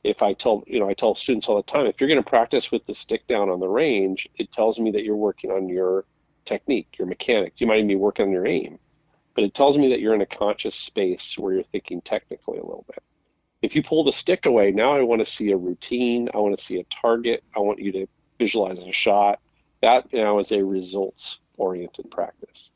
[0.03, 2.29] if I tell you know I tell students all the time, if you're going to
[2.29, 5.69] practice with the stick down on the range, it tells me that you're working on
[5.69, 6.05] your
[6.45, 7.53] technique, your mechanic.
[7.57, 8.79] You might even be working on your aim,
[9.35, 12.63] but it tells me that you're in a conscious space where you're thinking technically a
[12.63, 13.03] little bit.
[13.61, 16.29] If you pull the stick away, now I want to see a routine.
[16.33, 17.43] I want to see a target.
[17.55, 19.39] I want you to visualize a shot.
[19.81, 22.69] That now is a results oriented practice.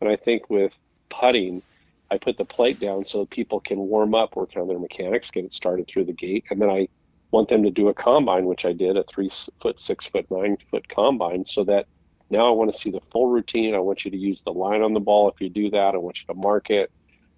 [0.00, 0.76] And I think with
[1.08, 1.62] putting,
[2.10, 5.44] I put the plate down so people can warm up, work on their mechanics, get
[5.44, 6.88] it started through the gate, and then I
[7.32, 10.56] want them to do a combine, which I did a three foot, six foot, nine
[10.70, 11.86] foot combine, so that
[12.30, 13.74] now I want to see the full routine.
[13.74, 15.94] I want you to use the line on the ball if you do that.
[15.94, 16.90] I want you to mark it.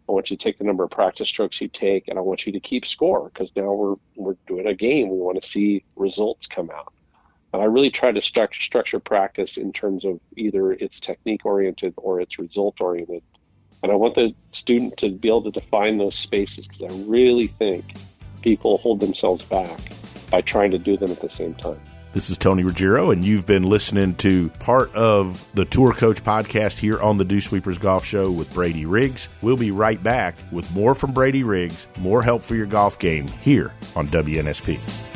[0.09, 2.47] I want you to take the number of practice strokes you take, and I want
[2.47, 5.09] you to keep score because now we're we're doing a game.
[5.09, 6.93] We want to see results come out.
[7.55, 11.95] And I really try to structure, structure practice in terms of either it's technique oriented
[11.97, 13.23] or it's result oriented
[13.83, 17.47] and I want the student to be able to define those spaces because I really
[17.47, 17.85] think
[18.43, 19.79] people hold themselves back
[20.31, 21.81] by trying to do them at the same time.
[22.13, 26.79] This is Tony Ruggiero, and you've been listening to part of the Tour Coach podcast
[26.79, 29.29] here on the Dew Sweepers Golf Show with Brady Riggs.
[29.43, 33.27] We'll be right back with more from Brady Riggs, more help for your golf game
[33.27, 35.08] here on WNSP.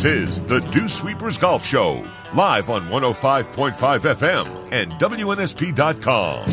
[0.00, 6.46] This is the Dew Sweepers Golf Show, live on 105.5 FM and WNSP.com.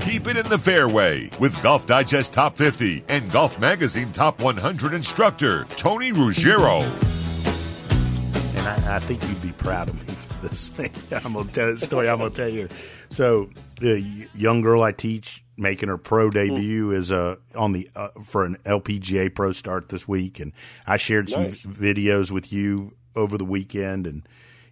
[0.00, 4.92] Keep it in the fairway with Golf Digest Top 50 and Golf Magazine Top 100
[4.92, 6.80] instructor Tony Ruggiero.
[8.54, 10.92] And I, I think you'd be proud of me for this thing.
[11.24, 12.06] I'm gonna tell the story.
[12.10, 12.68] I'm gonna tell you.
[13.08, 13.48] So
[13.80, 18.44] the young girl I teach making her pro debut is uh, on the uh, for
[18.44, 20.52] an LPGA Pro start this week, and
[20.86, 21.62] I shared some Nice.
[21.62, 24.06] videos with you over the weekend.
[24.06, 24.26] And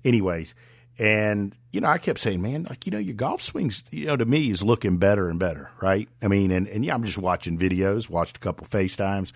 [0.04, 0.54] anyways,
[0.98, 4.16] and you know, I kept saying, man, like you know, your golf swings, you know,
[4.16, 6.08] to me is looking better and better, right?
[6.22, 9.32] I mean, and and yeah, I'm just watching videos, watched a couple FaceTimes,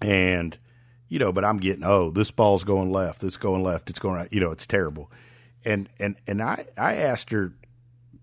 [0.00, 0.58] and
[1.08, 4.16] you know, but I'm getting oh, this ball's going left, this going left, it's going
[4.16, 5.10] right, you know, it's terrible.
[5.64, 7.52] And and and I I asked her,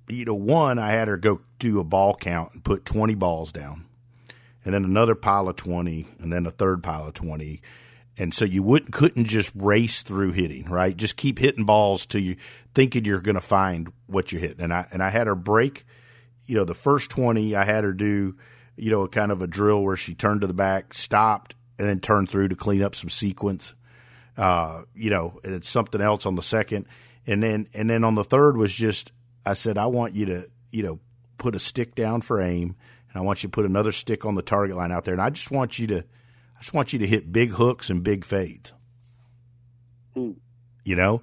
[0.08, 3.52] you know, one I had her go do a ball count and put 20 balls
[3.52, 3.86] down,
[4.66, 7.62] and then another pile of 20, and then a third pile of 20.
[8.18, 10.96] And so you wouldn't couldn't just race through hitting, right?
[10.96, 12.36] Just keep hitting balls till you
[12.76, 14.62] thinking you're going to find what you're hitting.
[14.62, 15.84] And I and I had her break,
[16.46, 18.36] you know, the first 20 I had her do,
[18.76, 22.00] you know, kind of a drill where she turned to the back, stopped, and then
[22.00, 23.74] turned through to clean up some sequence.
[24.38, 26.86] Uh, you know, it's something else on the second,
[27.26, 29.12] and then and then on the third was just
[29.46, 31.00] I said I want you to you know
[31.38, 32.76] put a stick down for aim,
[33.10, 35.22] and I want you to put another stick on the target line out there, and
[35.22, 38.26] I just want you to I just want you to hit big hooks and big
[38.26, 38.74] fades.
[40.14, 40.32] Hmm.
[40.86, 41.22] You know,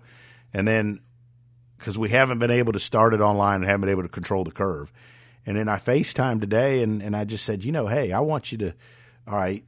[0.52, 1.00] and then
[1.80, 4.44] because we haven't been able to start it online and haven't been able to control
[4.44, 4.92] the curve.
[5.46, 8.52] And then I FaceTime today and, and I just said, you know, hey, I want
[8.52, 8.74] you to,
[9.26, 9.64] all right,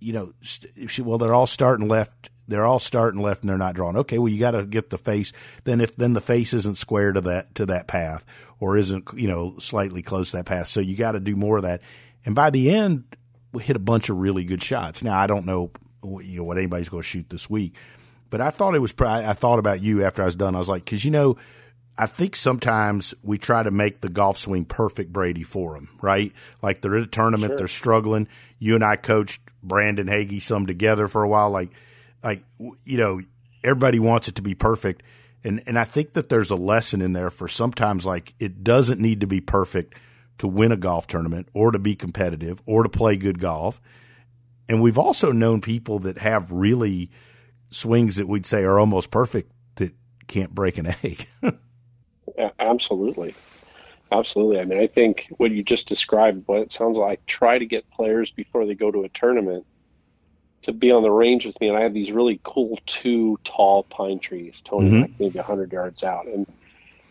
[0.00, 2.30] you know, st- she, well, they're all starting left.
[2.52, 3.96] They're all starting left and they're not drawn.
[3.96, 5.32] Okay, well, you got to get the face.
[5.64, 8.24] Then if then the face isn't square to that to that path
[8.60, 11.56] or isn't you know slightly close to that path, so you got to do more
[11.56, 11.80] of that.
[12.24, 13.04] And by the end,
[13.52, 15.02] we hit a bunch of really good shots.
[15.02, 15.70] Now I don't know
[16.04, 17.74] you know what anybody's going to shoot this week,
[18.30, 18.94] but I thought it was.
[19.00, 20.54] I thought about you after I was done.
[20.54, 21.36] I was like, because you know,
[21.96, 26.32] I think sometimes we try to make the golf swing perfect, Brady, for them, right?
[26.62, 27.56] Like they're at a tournament, Sure.
[27.58, 28.28] they're struggling.
[28.58, 31.50] You and I coached Brandon Hagy some together for a while.
[31.50, 31.70] Like,
[32.22, 32.44] like
[32.84, 33.20] you know,
[33.64, 35.02] everybody wants it to be perfect,
[35.44, 39.00] and and I think that there's a lesson in there for sometimes like it doesn't
[39.00, 39.94] need to be perfect
[40.38, 43.80] to win a golf tournament or to be competitive or to play good golf.
[44.68, 47.10] And we've also known people that have really
[47.70, 49.92] swings that we'd say are almost perfect that
[50.26, 51.26] can't break an egg.
[52.58, 53.34] Absolutely.
[54.10, 54.60] Absolutely.
[54.60, 57.90] I mean, I think what you just described, what it sounds like, try to get
[57.90, 59.66] players before they go to a tournament
[60.62, 61.68] to be on the range with me.
[61.68, 65.00] And I have these really cool two tall pine trees, Tony, Mhm.
[65.02, 66.26] like maybe 100 yards out.
[66.26, 66.46] And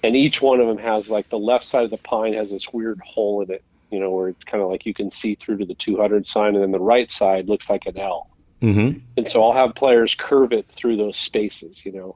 [0.03, 2.73] and each one of them has like the left side of the pine has this
[2.73, 5.57] weird hole in it, you know, where it's kind of like you can see through
[5.57, 6.55] to the 200 sign.
[6.55, 8.27] And then the right side looks like an L.
[8.61, 8.97] mm-hmm.
[9.17, 12.15] And so I'll have players curve it through those spaces, you know.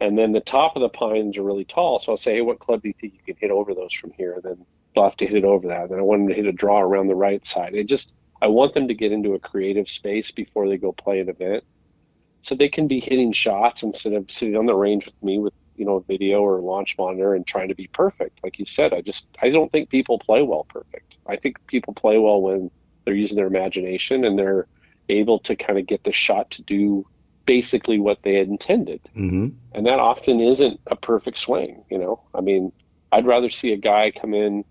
[0.00, 2.00] And then the top of the pines are really tall.
[2.00, 4.12] So I'll say, hey, what club do you think you can hit over those from
[4.12, 4.32] here?
[4.34, 5.82] And then they'll have to hit it over that.
[5.82, 7.74] And then I want them to hit a draw around the right side.
[7.74, 11.20] It just, I want them to get into a creative space before they go play
[11.20, 11.64] an event.
[12.42, 15.54] So they can be hitting shots instead of sitting on the range with me with,
[15.76, 18.38] you know, a video or a launch monitor and trying to be perfect.
[18.44, 21.16] Like you said, I just, I don't think people play well perfect.
[21.26, 22.70] I think people play well when
[23.04, 24.68] they're using their imagination and they're
[25.08, 27.06] able to kind of get the shot to do
[27.46, 29.00] basically what they had intended.
[29.16, 29.48] Mm-hmm.
[29.72, 32.22] And that often isn't a perfect swing, you know.
[32.34, 32.72] I mean,
[33.10, 34.64] I'd rather see a guy come in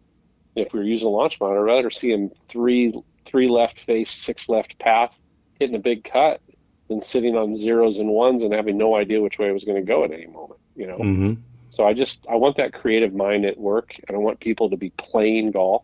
[0.56, 2.94] if we were using a launch monitor, I'd rather see him three
[3.26, 5.12] three left face, six left path,
[5.60, 6.42] hitting a big cut
[6.88, 9.78] than sitting on zeros and ones and having no idea which way it was going
[9.78, 10.98] to go at any moment, you know.
[10.98, 11.34] Mm-hmm.
[11.72, 14.78] So I just I want that creative mind at work, and I want people to
[14.78, 15.84] be playing golf,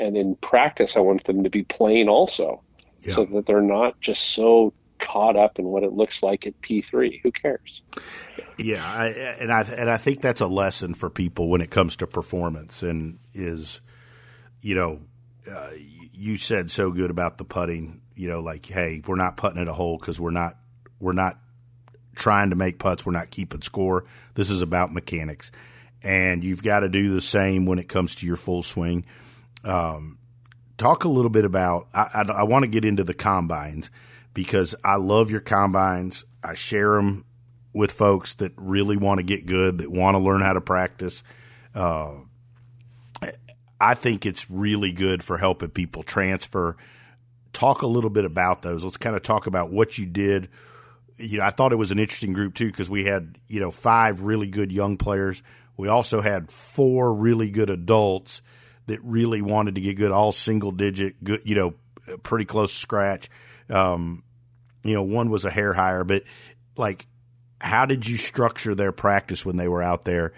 [0.00, 2.62] and in practice, I want them to be playing also,
[3.02, 3.14] Yeah.
[3.14, 6.80] so that they're not just so caught up in what it looks like at P
[6.80, 7.20] three.
[7.22, 7.82] Who cares?
[8.58, 9.08] Yeah, I,
[9.40, 12.82] and I and I think that's a lesson for people when it comes to performance,
[12.82, 13.80] and is,
[14.62, 15.00] you know,
[15.48, 15.70] uh,
[16.14, 18.00] you said so good about the putting.
[18.14, 20.56] You know, like, hey, we're not putting at a hole because we're not
[21.00, 21.38] we're not
[22.14, 23.04] trying to make putts.
[23.04, 24.04] We're not keeping score.
[24.34, 25.50] This is about mechanics,
[26.02, 29.04] and you've got to do the same when it comes to your full swing.
[29.64, 30.18] Um,
[30.76, 31.88] talk a little bit about.
[31.92, 33.90] I, I, I want to get into the combines
[34.32, 36.24] because I love your combines.
[36.42, 37.24] I share them
[37.72, 41.22] with folks that really want to get good, that want to learn how to practice.
[41.74, 42.12] Uh,
[43.80, 46.76] I think it's really good for helping people transfer.
[47.52, 48.84] Talk a little bit about those.
[48.84, 50.48] Let's kind of talk about what you did.
[51.16, 53.70] You know, I thought it was an interesting group too because we had you know
[53.70, 55.42] five really good young players.
[55.76, 58.42] We also had four really good adults
[58.86, 61.74] that really wanted to get good, all single digit, good, you know,
[62.22, 63.28] pretty close scratch.
[63.68, 64.22] Um,
[64.82, 66.24] you know, one was a hair higher, but
[66.76, 67.06] like,
[67.60, 70.32] how did you structure their practice when they were out there,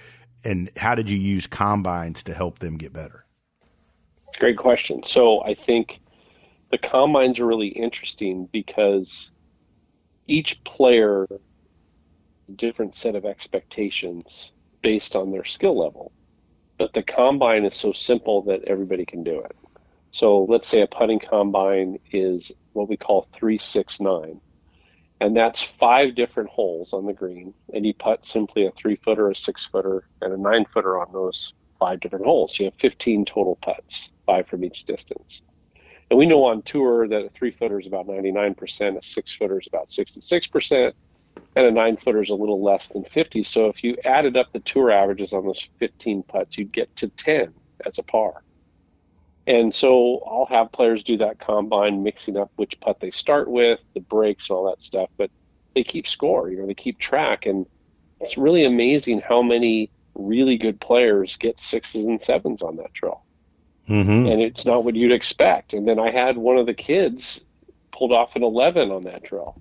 [0.44, 3.25] and how did you use combines to help them get better?
[4.38, 5.02] Great question.
[5.04, 6.00] So I think
[6.70, 9.30] the combines are really interesting because
[10.26, 11.26] each player
[12.54, 16.12] different set of expectations based on their skill level.
[16.78, 19.56] But the combine is so simple that everybody can do it.
[20.12, 24.40] So let's say a putting combine is what we call 369.
[25.20, 27.54] And that's five different holes on the green.
[27.72, 31.12] And you putt simply a three footer, a six footer, and a nine footer on
[31.12, 32.58] those five different holes.
[32.58, 35.42] You have 15 total putts, five from each distance.
[36.10, 39.60] And we know on tour that a three footer is about 99%, a six footer
[39.60, 40.92] is about 66%,
[41.56, 43.42] and a nine footer is a little less than 50.
[43.44, 47.08] So if you added up the tour averages on those 15 putts, you'd get to
[47.08, 47.52] 10
[47.84, 48.42] as a par.
[49.48, 53.78] And so I'll have players do that combine, mixing up which putt they start with,
[53.94, 55.08] the breaks, all that stuff.
[55.16, 55.30] But
[55.74, 57.66] they keep score, you know, they keep track, and
[58.20, 63.22] it's really amazing how many really good players get sixes and sevens on that drill.
[63.88, 64.26] Mm-hmm.
[64.26, 65.72] And it's not what you'd expect.
[65.72, 67.40] And then I had one of the kids
[67.92, 69.60] pulled off an 11 on that drill.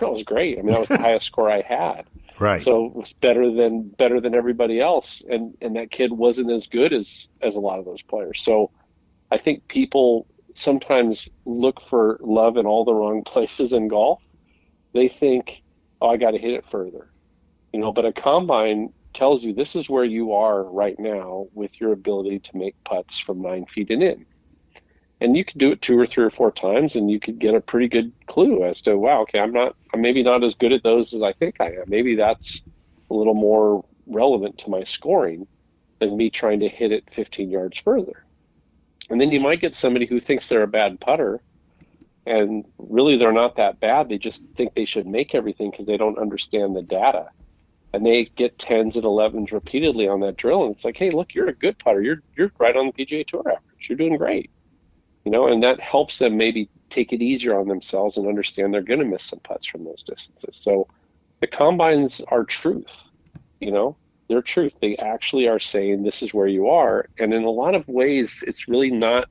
[0.00, 0.58] That was great.
[0.58, 2.04] I mean, that was the highest score I had.
[2.38, 2.62] Right.
[2.62, 6.66] So it was better than better than everybody else, and and that kid wasn't as
[6.66, 8.42] good as as a lot of those players.
[8.42, 8.70] So
[9.30, 14.20] I think people sometimes look for love in all the wrong places in golf.
[14.92, 15.62] They think,
[16.00, 17.08] oh, I got to hit it further,
[17.72, 17.92] you know.
[17.92, 22.40] But a combine tells you this is where you are right now with your ability
[22.40, 24.26] to make putts from nine feet and in.
[25.20, 27.54] And you could do it two or three or four times and you could get
[27.54, 30.72] a pretty good clue as to wow okay i'm not i'm maybe not as good
[30.72, 31.84] at those as i think i am.
[31.86, 32.62] Maybe that's
[33.10, 35.46] a little more relevant to my scoring
[36.00, 38.26] than me trying to hit it 15 yards further.
[39.08, 41.40] And then you might get somebody who thinks they're a bad putter
[42.26, 44.08] and really they're not that bad.
[44.08, 47.26] They just think they should make everything because they don't understand the data
[47.94, 51.34] and they get 10s and 11s repeatedly on that drill and it's like hey look
[51.34, 54.50] you're a good putter you're you're right on the pga tour average you're doing great
[55.24, 58.82] you know, and that helps them maybe take it easier on themselves and understand they're
[58.82, 60.58] going to miss some putts from those distances.
[60.60, 60.86] So
[61.40, 62.92] the combines are truth,
[63.60, 63.96] you know,
[64.28, 64.72] they're truth.
[64.80, 67.06] They actually are saying this is where you are.
[67.18, 69.28] And in a lot of ways, it's really not,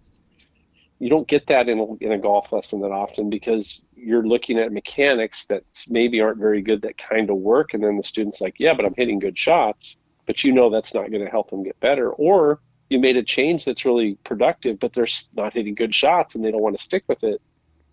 [1.03, 4.57] you don't get that in a, in a golf lesson that often because you're looking
[4.57, 7.73] at mechanics that maybe aren't very good that kind of work.
[7.73, 9.97] And then the student's like, yeah, but I'm hitting good shots.
[10.25, 12.11] But you know that's not going to help them get better.
[12.11, 16.45] Or you made a change that's really productive, but they're not hitting good shots and
[16.45, 17.41] they don't want to stick with it.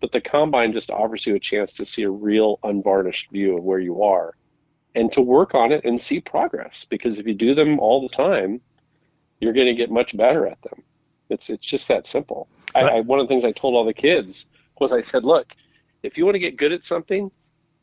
[0.01, 3.65] But the combine just offers you a chance to see a real unvarnished view of
[3.65, 4.35] where you are
[4.95, 6.87] and to work on it and see progress.
[6.89, 8.61] Because if you do them all the time,
[9.41, 10.85] you're going to get much better at them.
[11.29, 12.49] It's it's just that simple.
[12.75, 14.47] I, I, one of the things I told all the kids
[14.79, 15.55] was I said, look,
[16.03, 17.31] if you want to get good at something,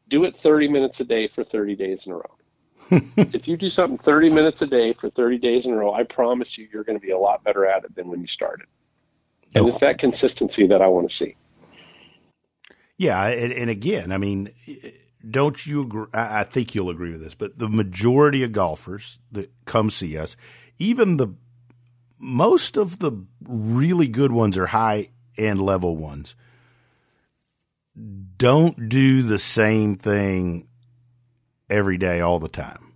[0.07, 2.37] do it 30 minutes a day for 30 days in a row.
[3.17, 6.03] if you do something 30 minutes a day for 30 days in a row, I
[6.03, 8.67] promise you, you're going to be a lot better at it than when you started.
[9.55, 11.35] And it's that consistency that I want to see.
[12.97, 14.51] Yeah, and, and again, I mean,
[15.29, 16.07] don't you agree?
[16.13, 20.35] I think you'll agree with this, but the majority of golfers that come see us,
[20.79, 21.35] even the
[22.19, 23.11] most of the
[23.47, 26.35] really good ones are high end level ones,
[28.37, 30.67] don't do the same thing
[31.69, 32.93] every day, all the time,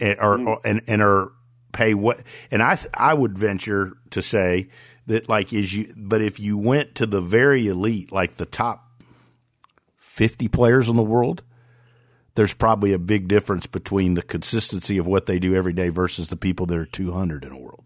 [0.00, 0.46] and or, mm.
[0.46, 1.32] or and and are
[1.72, 2.22] pay what?
[2.50, 4.68] And I I would venture to say
[5.06, 9.02] that like is you, but if you went to the very elite, like the top
[9.96, 11.42] fifty players in the world,
[12.34, 16.28] there's probably a big difference between the consistency of what they do every day versus
[16.28, 17.81] the people that are 200 in a world.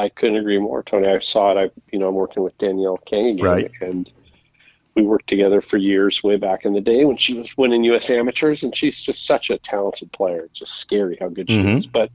[0.00, 1.08] I couldn't agree more, Tony.
[1.08, 1.58] I saw it.
[1.58, 3.70] I, you know, I'm working with Danielle Kang again, right.
[3.82, 4.10] and
[4.94, 8.08] we worked together for years way back in the day when she was winning U.S.
[8.08, 10.44] amateurs, and she's just such a talented player.
[10.44, 11.78] It's just scary how good she mm-hmm.
[11.78, 11.86] is.
[11.86, 12.10] But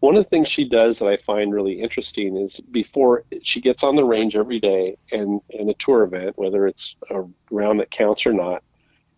[0.00, 3.84] one of the things she does that I find really interesting is before she gets
[3.84, 7.92] on the range every day and in a tour event, whether it's a round that
[7.92, 8.64] counts or not,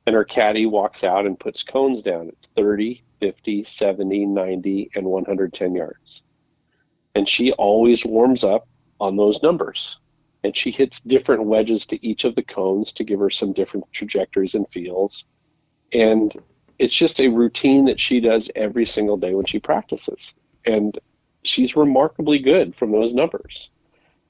[0.07, 5.07] and her caddy walks out and puts cones down at 30, 50, 70, 90, and
[5.07, 6.23] 110 yards.
[7.17, 8.69] And she always warms up
[9.01, 9.97] on those numbers
[10.45, 13.91] and she hits different wedges to each of the cones to give her some different
[13.91, 15.25] trajectories and feels.
[15.95, 16.31] And
[16.79, 20.35] it's just a routine that she does every single day when she practices.
[20.67, 20.99] And
[21.43, 23.71] she's remarkably good from those numbers.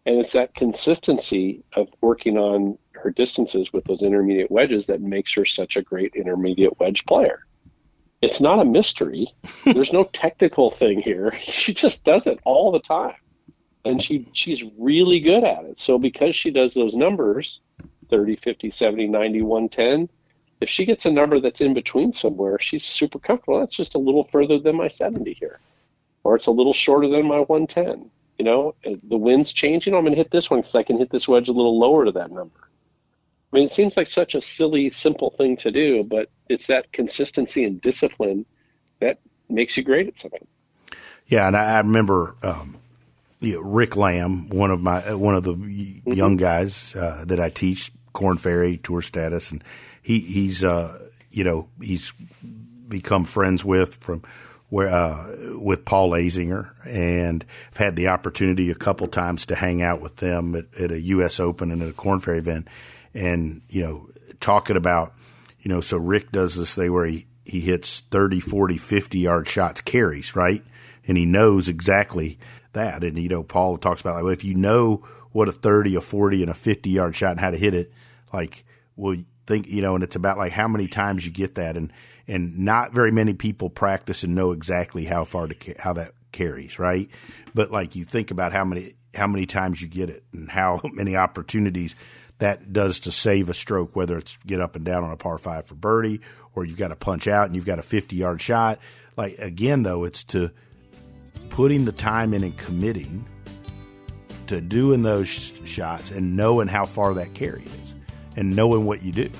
[0.06, 5.34] And it's that consistency of working on her distances with those intermediate wedges that makes
[5.34, 7.40] her such a great intermediate wedge player.
[8.26, 9.32] It's not a mystery.
[9.64, 11.38] There's no technical thing here.
[11.42, 13.16] She just does it all the time.
[13.84, 15.80] And she she's really good at it.
[15.80, 17.60] So because she does those numbers,
[18.10, 20.08] 30, 50, 70, 90, 110,
[20.60, 23.60] if she gets a number that's in between somewhere, she's super comfortable.
[23.60, 25.60] That's just a little further than my 70 here.
[26.24, 28.10] Or it's a little shorter than my 110.
[28.38, 29.94] You know, the wind's changing.
[29.94, 32.04] I'm going to hit this one because I can hit this wedge a little lower
[32.04, 32.65] to that number.
[33.52, 36.92] I mean, it seems like such a silly, simple thing to do, but it's that
[36.92, 38.44] consistency and discipline
[39.00, 39.18] that
[39.48, 40.46] makes you great at something.
[41.26, 42.76] Yeah, and I, I remember um,
[43.40, 46.12] you know, Rick Lamb, one of my one of the mm-hmm.
[46.12, 49.62] young guys uh, that I teach Korn Ferry Tour Status, and
[50.02, 52.12] he he's uh, you know he's
[52.88, 54.22] become friends with from
[54.68, 59.82] where uh, with Paul Azinger, and I've had the opportunity a couple times to hang
[59.82, 61.38] out with them at, at a U.S.
[61.38, 62.68] Open and at a Korn Ferry event,
[63.16, 64.08] and you know
[64.40, 65.14] talking about
[65.60, 69.48] you know so Rick does this thing where he he hits 30, 40, 50 yard
[69.48, 70.62] shots carries right,
[71.06, 72.38] and he knows exactly
[72.72, 75.96] that, and you know Paul talks about like well, if you know what a 30,
[75.96, 77.92] a 40, and a 50 yard shot and how to hit it,
[78.32, 78.64] like
[78.94, 81.76] well think you know, and it's about like how many times you get that.
[81.76, 81.92] And
[82.28, 86.78] and not very many people practice and know exactly how far to how that carries,
[86.78, 87.08] right?
[87.54, 90.80] But like you think about how many how many times you get it and how
[90.92, 91.94] many opportunities
[92.38, 95.38] that does to save a stroke, whether it's get up and down on a par
[95.38, 96.20] five for birdie
[96.56, 98.80] or you've got to punch out and you've got a 50 yard shot.
[99.16, 100.50] Like again, though, it's to
[101.50, 103.24] putting the time in and committing
[104.48, 107.94] to doing those sh- shots and knowing how far that carry is
[108.36, 109.30] and knowing what you do.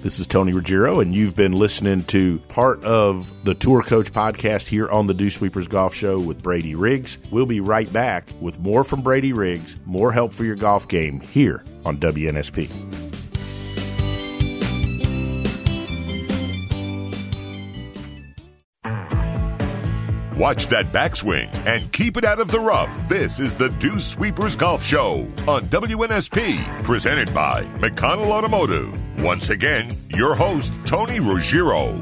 [0.00, 4.68] This is Tony Ruggiero, and you've been listening to part of the Tour Coach podcast
[4.68, 7.18] here on the Dew Sweepers Golf Show with Brady Riggs.
[7.32, 11.18] We'll be right back with more from Brady Riggs, more help for your golf game
[11.20, 12.68] here on WNSP.
[20.38, 22.90] Watch that backswing and keep it out of the rough.
[23.08, 28.94] This is the Dew Sweepers Golf Show on WNSP, presented by McConnell Automotive.
[29.20, 31.98] Once again, your host, Tony Ruggiero.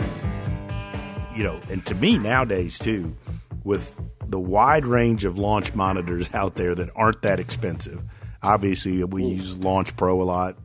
[1.35, 3.17] You know, and to me nowadays, too,
[3.65, 8.03] with the wide range of launch monitors out there that aren't that expensive.
[8.47, 10.57] Obviously, we use Launch Pro a lot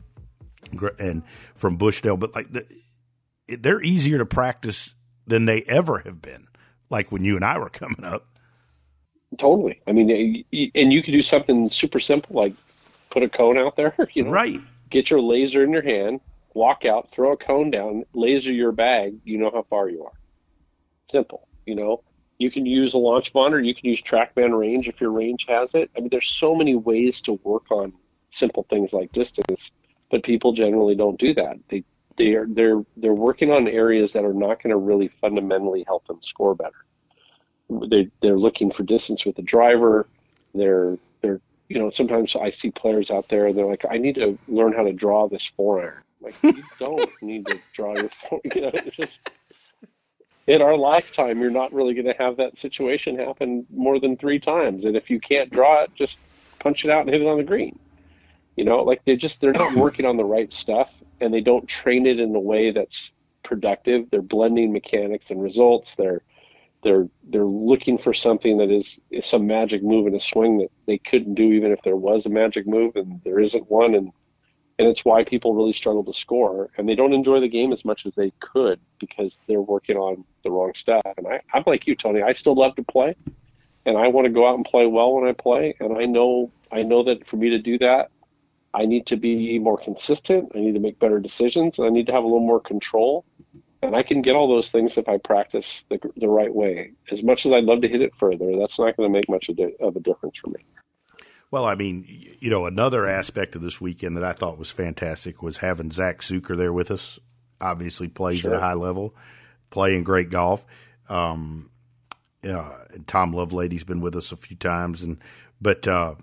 [0.98, 1.22] and
[1.54, 2.66] from Bushnell, but like the,
[3.48, 4.94] they're easier to practice
[5.26, 6.48] than they ever have been
[6.90, 8.26] like when you and I were coming up.
[9.38, 9.80] Totally.
[9.86, 12.52] I mean, and you could do something super simple like
[13.10, 13.94] put a cone out there.
[14.14, 14.60] You know, right?
[14.90, 16.20] Get your laser in your hand,
[16.54, 19.14] walk out, throw a cone down, laser your bag.
[19.24, 20.12] You know how far you are.
[21.10, 21.48] Simple.
[21.66, 22.02] You know,
[22.38, 23.60] you can use a launch monitor.
[23.60, 25.90] You can use TrackMan range if your range has it.
[25.96, 27.92] I mean, there's so many ways to work on
[28.30, 29.70] simple things like distance,
[30.10, 31.56] but people generally don't do that.
[31.68, 31.84] They
[32.16, 36.06] they are they're they're working on areas that are not going to really fundamentally help
[36.06, 36.84] them score better.
[37.88, 40.08] They they're looking for distance with the driver.
[40.54, 44.16] They're they're you know sometimes I see players out there and they're like I need
[44.16, 46.02] to learn how to draw this four iron.
[46.20, 48.40] Like you don't need to draw your four.
[48.54, 49.30] You know, it's just
[50.46, 54.38] in our lifetime you're not really going to have that situation happen more than three
[54.38, 54.84] times.
[54.84, 56.18] And if you can't draw it, just
[56.58, 57.78] punch it out and hit it on the green.
[58.56, 60.90] You know, like they just they're not working on the right stuff
[61.20, 63.12] and they don't train it in a way that's
[63.42, 64.10] productive.
[64.10, 65.96] They're blending mechanics and results.
[65.96, 66.22] They're
[66.82, 70.70] they're they're looking for something that is, is some magic move in a swing that
[70.86, 74.12] they couldn't do even if there was a magic move and there isn't one and
[74.82, 77.84] and it's why people really struggle to score and they don't enjoy the game as
[77.84, 81.02] much as they could because they're working on the wrong stuff.
[81.16, 82.20] And I, I'm like you, Tony.
[82.20, 83.14] I still love to play
[83.86, 86.50] and I want to go out and play well when I play and I know
[86.72, 88.10] I know that for me to do that
[88.74, 90.52] I need to be more consistent.
[90.54, 91.78] I need to make better decisions.
[91.78, 93.24] And I need to have a little more control.
[93.82, 96.92] And I can get all those things if I practice the, the right way.
[97.10, 99.48] As much as I'd love to hit it further, that's not going to make much
[99.48, 100.64] of a difference for me.
[101.52, 102.04] Well, I mean,
[102.40, 106.18] you know, another aspect of this weekend that I thought was fantastic was having Zach
[106.20, 107.20] Zucker there with us.
[107.60, 108.54] Obviously, plays sure.
[108.54, 109.14] at a high level,
[109.70, 110.64] playing great golf.
[111.08, 111.70] Um,
[112.42, 115.18] uh, Tom Lovelady's been with us a few times, and
[115.60, 116.14] but uh,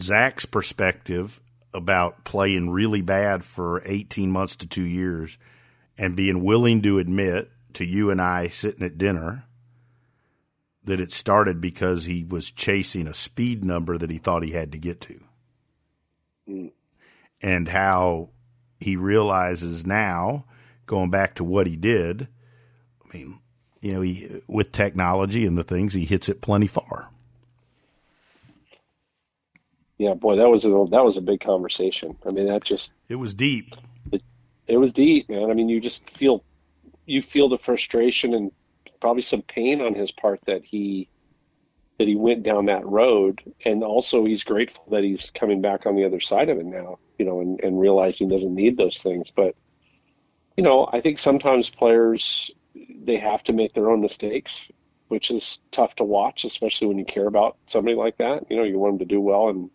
[0.00, 1.40] Zach's perspective
[1.72, 5.38] about playing really bad for 18 months to two years
[5.98, 9.45] and being willing to admit to you and I sitting at dinner
[10.86, 14.72] that it started because he was chasing a speed number that he thought he had
[14.72, 15.20] to get to.
[16.48, 16.70] Mm.
[17.42, 18.30] And how
[18.80, 20.46] he realizes now,
[20.86, 22.28] going back to what he did,
[23.04, 23.38] I mean,
[23.80, 27.10] you know, he with technology and the things, he hits it plenty far.
[29.98, 32.16] Yeah, boy, that was a that was a big conversation.
[32.28, 33.74] I mean, that just it was deep.
[34.12, 34.22] It,
[34.66, 35.50] it was deep, man.
[35.50, 36.44] I mean, you just feel
[37.06, 38.52] you feel the frustration and
[39.00, 41.08] probably some pain on his part that he
[41.98, 43.40] that he went down that road.
[43.64, 46.98] And also he's grateful that he's coming back on the other side of it now
[47.18, 49.30] you know and, and realizing he doesn't need those things.
[49.34, 49.54] But
[50.56, 52.50] you know i think sometimes players
[53.04, 54.68] they have to make their own mistakes
[55.08, 58.50] which is tough to watch especially when you care about somebody like that.
[58.50, 59.70] You know you want him to do well and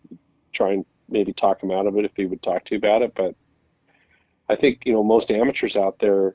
[0.52, 3.02] try and maybe talk him out of it if he would talk to you about
[3.02, 3.14] it.
[3.14, 3.34] But
[4.48, 6.34] i think you know most amateurs out there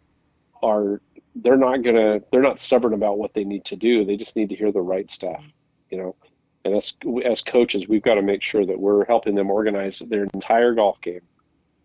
[0.64, 1.02] are
[1.42, 4.06] they're not gonna they're not stubborn about what they need to do.
[4.06, 5.44] They just need to hear the right stuff,
[5.90, 6.16] you know.
[6.66, 6.94] And as
[7.26, 11.00] as coaches, we've got to make sure that we're helping them organize their entire golf
[11.02, 11.22] game,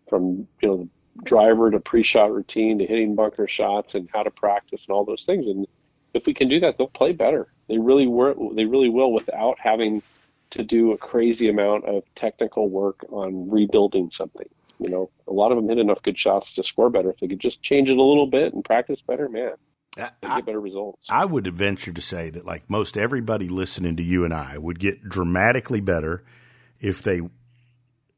[0.09, 0.89] from you know
[1.23, 5.25] driver to pre-shot routine to hitting bunker shots and how to practice and all those
[5.25, 5.45] things.
[5.45, 5.67] And
[6.13, 7.47] if we can do that, they'll play better.
[7.67, 10.01] They really were they really will without having
[10.51, 14.47] to do a crazy amount of technical work on rebuilding something
[14.79, 17.11] you know, a lot of them hit enough good shots to score better.
[17.11, 19.53] If they could just change it a little bit and practice better, man,
[19.95, 21.07] get better results.
[21.09, 24.79] I would venture to say that, like most everybody listening to you and I, would
[24.79, 26.23] get dramatically better
[26.79, 27.21] if they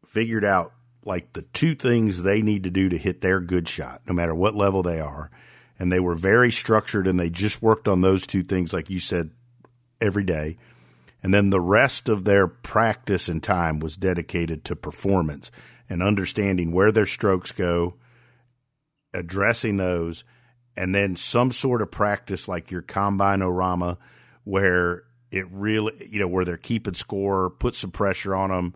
[0.05, 4.01] figured out like the two things they need to do to hit their good shot,
[4.07, 5.29] no matter what level they are.
[5.77, 8.99] And they were very structured and they just worked on those two things, like you
[8.99, 9.31] said,
[10.01, 10.57] every day.
[11.21, 15.51] And then the rest of their practice and time was dedicated to performance
[15.89, 17.95] and understanding where their strokes go,
[19.13, 20.23] addressing those,
[20.75, 23.97] and then some sort of practice like your combine orama
[24.43, 28.73] where it really, you know, where they're keeping score, put some pressure on them.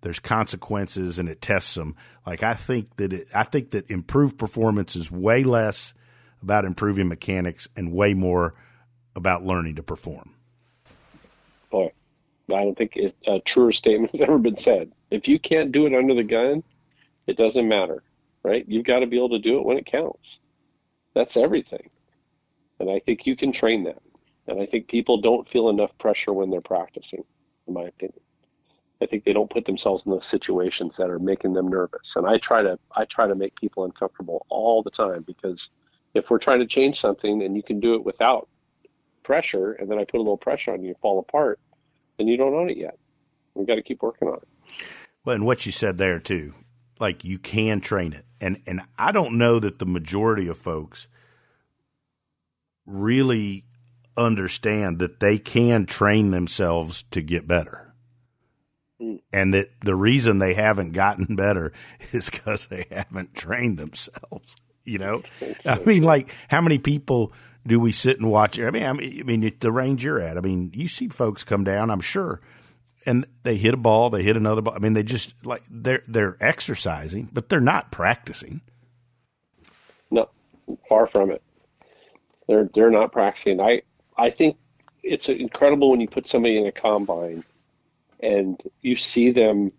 [0.00, 1.96] There's consequences and it tests them.
[2.26, 5.94] Like I think that it, I think that improved performance is way less
[6.42, 8.54] about improving mechanics and way more
[9.14, 10.34] about learning to perform.
[11.70, 11.92] Boy,
[12.50, 14.92] I don't think it, a truer statement has ever been said.
[15.10, 16.62] If you can't do it under the gun,
[17.26, 18.02] it doesn't matter,
[18.42, 18.64] right?
[18.68, 20.38] You've got to be able to do it when it counts.
[21.14, 21.90] That's everything.
[22.80, 24.02] And I think you can train that.
[24.48, 27.24] And I think people don't feel enough pressure when they're practicing,
[27.68, 28.20] in my opinion.
[29.00, 32.14] I think they don't put themselves in those situations that are making them nervous.
[32.16, 35.70] And I try to I try to make people uncomfortable all the time because
[36.14, 38.48] if we're trying to change something and you can do it without
[39.22, 41.58] pressure and then I put a little pressure on you, you fall apart,
[42.18, 42.98] then you don't own it yet.
[43.54, 44.82] We've got to keep working on it.
[45.24, 46.54] Well, and what you said there too,
[46.98, 51.08] like you can train it, and and I don't know that the majority of folks
[52.86, 53.64] really
[54.16, 57.94] understand that they can train themselves to get better.
[59.00, 59.20] Mm.
[59.32, 61.72] And that the reason they haven't gotten better
[62.12, 64.56] is because they haven't trained themselves.
[64.84, 65.22] You know,
[65.64, 67.32] I mean, like how many people
[67.66, 68.58] do we sit and watch?
[68.58, 70.36] I mean, I mean, I mean, the range you're at.
[70.36, 71.90] I mean, you see folks come down.
[71.90, 72.40] I'm sure
[73.06, 74.74] and they hit a ball, they hit another ball.
[74.74, 78.60] I mean, they just like they're they're exercising, but they're not practicing.
[80.10, 80.28] No,
[80.88, 81.42] far from it.
[82.48, 83.60] They're they're not practicing.
[83.60, 83.82] I
[84.16, 84.56] I think
[85.02, 87.44] it's incredible when you put somebody in a combine
[88.20, 89.70] and you see them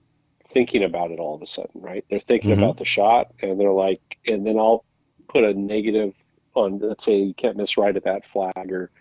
[0.49, 2.03] thinking about it all of a sudden, right?
[2.09, 2.63] They're thinking mm-hmm.
[2.63, 4.84] about the shot and they're like, and then I'll
[5.29, 6.13] put a negative
[6.56, 8.91] on, let's say you can't miss right at that flag or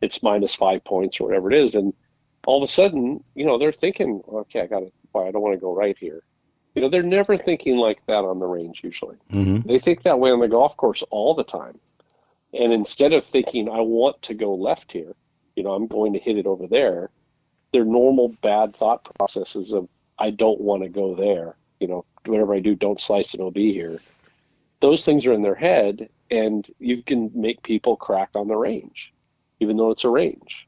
[0.00, 1.74] it's minus five points or whatever it is.
[1.74, 1.92] And
[2.46, 5.42] all of a sudden, you know, they're thinking, okay, I got to, why I don't
[5.42, 6.22] want to go right here.
[6.74, 9.16] You know, they're never thinking like that on the range usually.
[9.32, 9.68] Mm-hmm.
[9.68, 11.78] They think that way on the golf course all the time.
[12.52, 15.14] And instead of thinking, I want to go left here,
[15.56, 17.10] you know, I'm going to hit it over there,
[17.72, 19.88] their normal bad thought processes of,
[20.18, 23.50] I don't want to go there, you know, whatever I do, don't slice it, it'll
[23.50, 23.98] be here.
[24.80, 29.12] Those things are in their head, and you can make people crack on the range,
[29.60, 30.66] even though it's a range.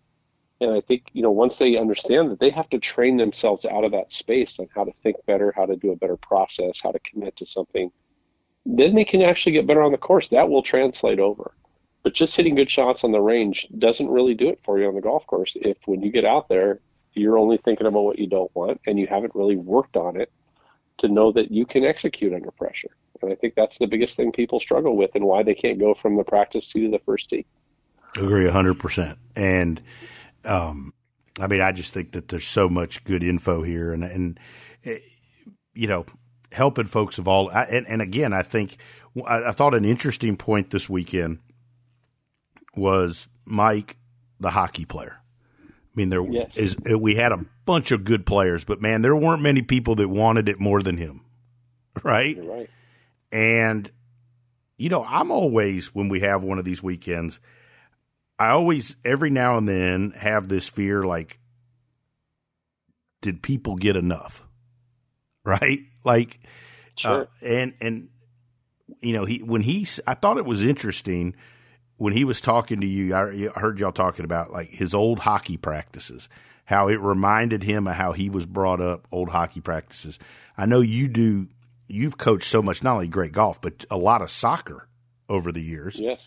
[0.60, 3.84] And I think, you know, once they understand that they have to train themselves out
[3.84, 6.92] of that space on how to think better, how to do a better process, how
[6.92, 7.90] to commit to something,
[8.64, 10.28] then they can actually get better on the course.
[10.28, 11.52] That will translate over.
[12.02, 14.94] But just hitting good shots on the range doesn't really do it for you on
[14.94, 16.80] the golf course if when you get out there,
[17.14, 20.30] you're only thinking about what you don't want and you haven't really worked on it
[20.98, 22.96] to know that you can execute under pressure.
[23.22, 25.94] And I think that's the biggest thing people struggle with and why they can't go
[25.94, 27.46] from the practice tee to the first tee.
[28.16, 29.16] Agree 100%.
[29.36, 29.82] And
[30.44, 30.92] um,
[31.38, 34.40] I mean, I just think that there's so much good info here, and and
[34.84, 34.98] eh,
[35.74, 36.06] you know,
[36.52, 37.50] helping folks of all.
[37.50, 38.76] And, and again, I think
[39.26, 41.40] I, I thought an interesting point this weekend
[42.74, 43.96] was Mike,
[44.40, 45.18] the hockey player.
[45.62, 46.56] I mean, there Yes.
[46.56, 50.08] is we had a bunch of good players, but man, there weren't many people that
[50.08, 51.22] wanted it more than him,
[52.02, 52.36] right?
[52.36, 52.70] You're right.
[53.32, 53.90] And
[54.78, 57.40] you know, I'm always when we have one of these weekends,
[58.38, 61.38] I always every now and then have this fear like
[63.22, 64.42] did people get enough?
[65.44, 65.82] Right?
[66.04, 66.40] Like
[66.96, 67.22] Sure.
[67.22, 68.08] uh, and and
[69.00, 71.36] you know, he when he I thought it was interesting
[71.98, 75.20] when he was talking to you, I I heard y'all talking about like his old
[75.20, 76.28] hockey practices,
[76.64, 80.18] how it reminded him of how he was brought up, old hockey practices.
[80.58, 81.46] I know you do,
[81.88, 84.88] you've coached so much, not only great golf, but a lot of soccer
[85.28, 86.20] over the years, yes.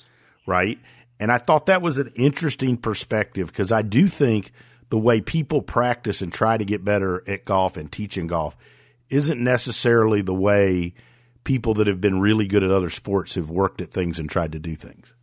[0.45, 0.80] right?
[1.20, 4.51] And I thought that was an interesting perspective because I do think
[4.89, 8.55] the way people practice and try to get better at golf and teaching golf
[9.10, 10.93] isn't necessarily the way
[11.43, 14.51] people that have been really good at other sports have worked at things and tried
[14.51, 15.14] to do things.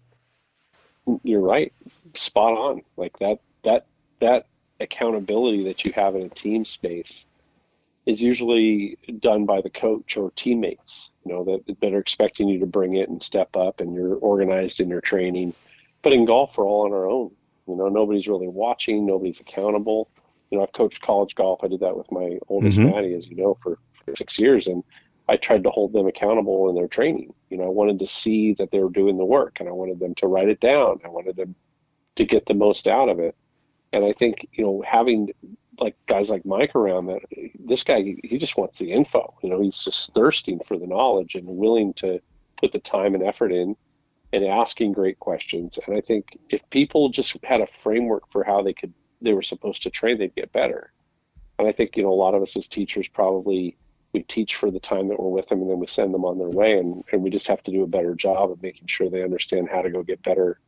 [1.22, 1.72] You're right.
[2.14, 2.82] Spot on.
[2.97, 3.87] Like that that
[4.20, 4.47] that
[4.80, 7.26] accountability that you have in a team space
[8.07, 12.61] is usually done by the coach or teammates, you know, that that are expecting you
[12.61, 15.52] to bring it and step up and you're organized in your training.
[16.02, 17.32] But in golf we're all on our own.
[17.66, 20.09] You know, nobody's really watching, nobody's accountable.
[20.50, 21.64] You know, I've coached college golf.
[21.64, 22.92] I did that with my oldest Mhm.
[22.92, 24.84] Maddie, as you know, for, for six years and
[25.28, 27.34] I tried to hold them accountable in their training.
[27.50, 29.98] You know, I wanted to see that they were doing the work and I wanted
[29.98, 31.00] them to write it down.
[31.04, 31.57] I wanted them
[32.14, 33.34] to get the most out of it.
[33.92, 35.32] And I think, you know, having
[35.79, 37.20] like guys like Mike around that
[37.59, 39.35] this guy he just wants the info.
[39.43, 42.20] You know, he's just thirsting for the knowledge and willing to
[42.59, 43.77] put the time and effort in
[44.33, 45.79] and asking great questions.
[45.87, 49.43] And I think if people just had a framework for how they could they were
[49.43, 50.93] supposed to train, they'd get better.
[51.59, 53.77] And I think, you know, a lot of us as teachers probably
[54.12, 56.39] we teach for the time that we're with them and then we send them on
[56.39, 59.11] their way and, and we just have to do a better job of making sure
[59.11, 60.59] they understand how to go get better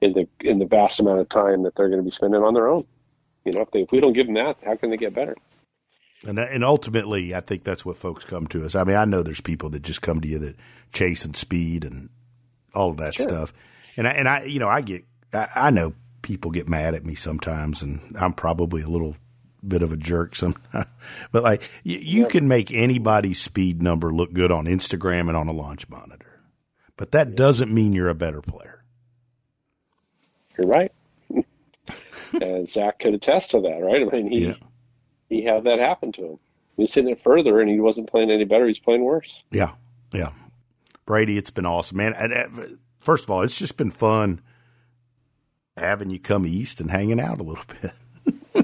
[0.00, 2.54] in the in the vast amount of time that they're going to be spending on
[2.54, 2.84] their own.
[3.44, 5.36] You know, if they if we don't give them that, how can they get better?
[6.26, 8.74] And and ultimately, I think that's what folks come to us.
[8.74, 10.56] I mean, I know there's people that just come to you that
[10.92, 12.08] chase and speed and
[12.74, 13.28] all of that Sure.
[13.28, 13.52] stuff.
[13.96, 17.04] And I, and I, you know, I get, I, I know people get mad at
[17.06, 19.16] me sometimes, and I'm probably a little
[19.66, 20.86] bit of a jerk sometimes.
[21.32, 25.48] but like, you, you can make anybody's speed number look good on Instagram and on
[25.48, 26.40] a launch monitor,
[26.96, 28.84] but that doesn't mean you're a better player.
[30.58, 30.92] You're right.
[32.40, 34.02] And Zach could attest to that, right?
[34.06, 34.54] I mean, he Yeah.
[35.28, 36.38] he had that happen to him.
[36.76, 38.66] He was hitting it further, and he wasn't playing any better.
[38.66, 39.28] He's playing worse.
[39.50, 39.72] Yeah,
[40.12, 40.30] yeah.
[41.06, 42.14] Brady, it's been awesome, man.
[42.14, 42.66] And, uh,
[43.00, 44.40] first of all, it's just been fun
[45.76, 47.92] having you come east and hanging out a little bit.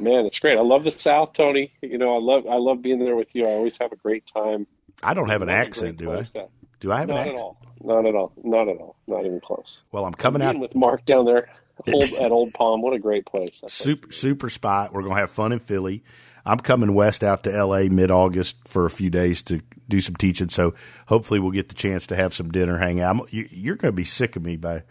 [0.02, 0.56] Man, it's great.
[0.56, 1.72] I love the South, Tony.
[1.82, 3.44] You know, I love I love being there with you.
[3.44, 4.66] I always have a great time.
[5.02, 6.22] I don't have an accent, do I?
[6.22, 6.48] to-
[6.80, 7.42] Do I have Not an at accent?
[7.44, 7.56] all.
[7.82, 8.32] Not at all.
[8.42, 8.96] Not at all.
[9.08, 9.66] Not even close.
[9.92, 11.48] Well, I'm coming Being out with Mark down there
[11.92, 12.82] old, at Old Palm.
[12.82, 13.60] What a great place.
[13.66, 14.92] Super super spot.
[14.92, 16.02] We're gonna have fun in Philly.
[16.44, 17.88] I'm coming west out to L.A.
[17.88, 20.48] mid August for a few days to do some teaching.
[20.48, 20.74] So
[21.06, 23.16] hopefully we'll get the chance to have some dinner, hang out.
[23.16, 24.82] I'm- you, you're going to be sick of me by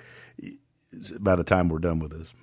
[1.20, 2.34] by the time we're done with this.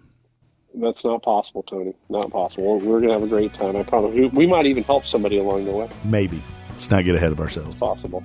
[0.75, 1.95] That's not possible, Tony.
[2.11, 2.79] Not possible.
[2.79, 3.77] We're going to have a great time.
[3.77, 4.13] I promise.
[4.13, 5.89] We, we might even help somebody along the way.
[6.05, 6.43] Maybe.
[6.71, 7.71] Let's not get ahead of ourselves.
[7.71, 8.23] It's possible.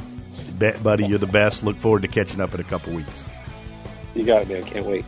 [0.59, 1.63] Bet, buddy, you're the best.
[1.63, 3.23] Look forward to catching up in a couple weeks.
[4.15, 4.63] You got it, man.
[4.65, 5.05] Can't wait.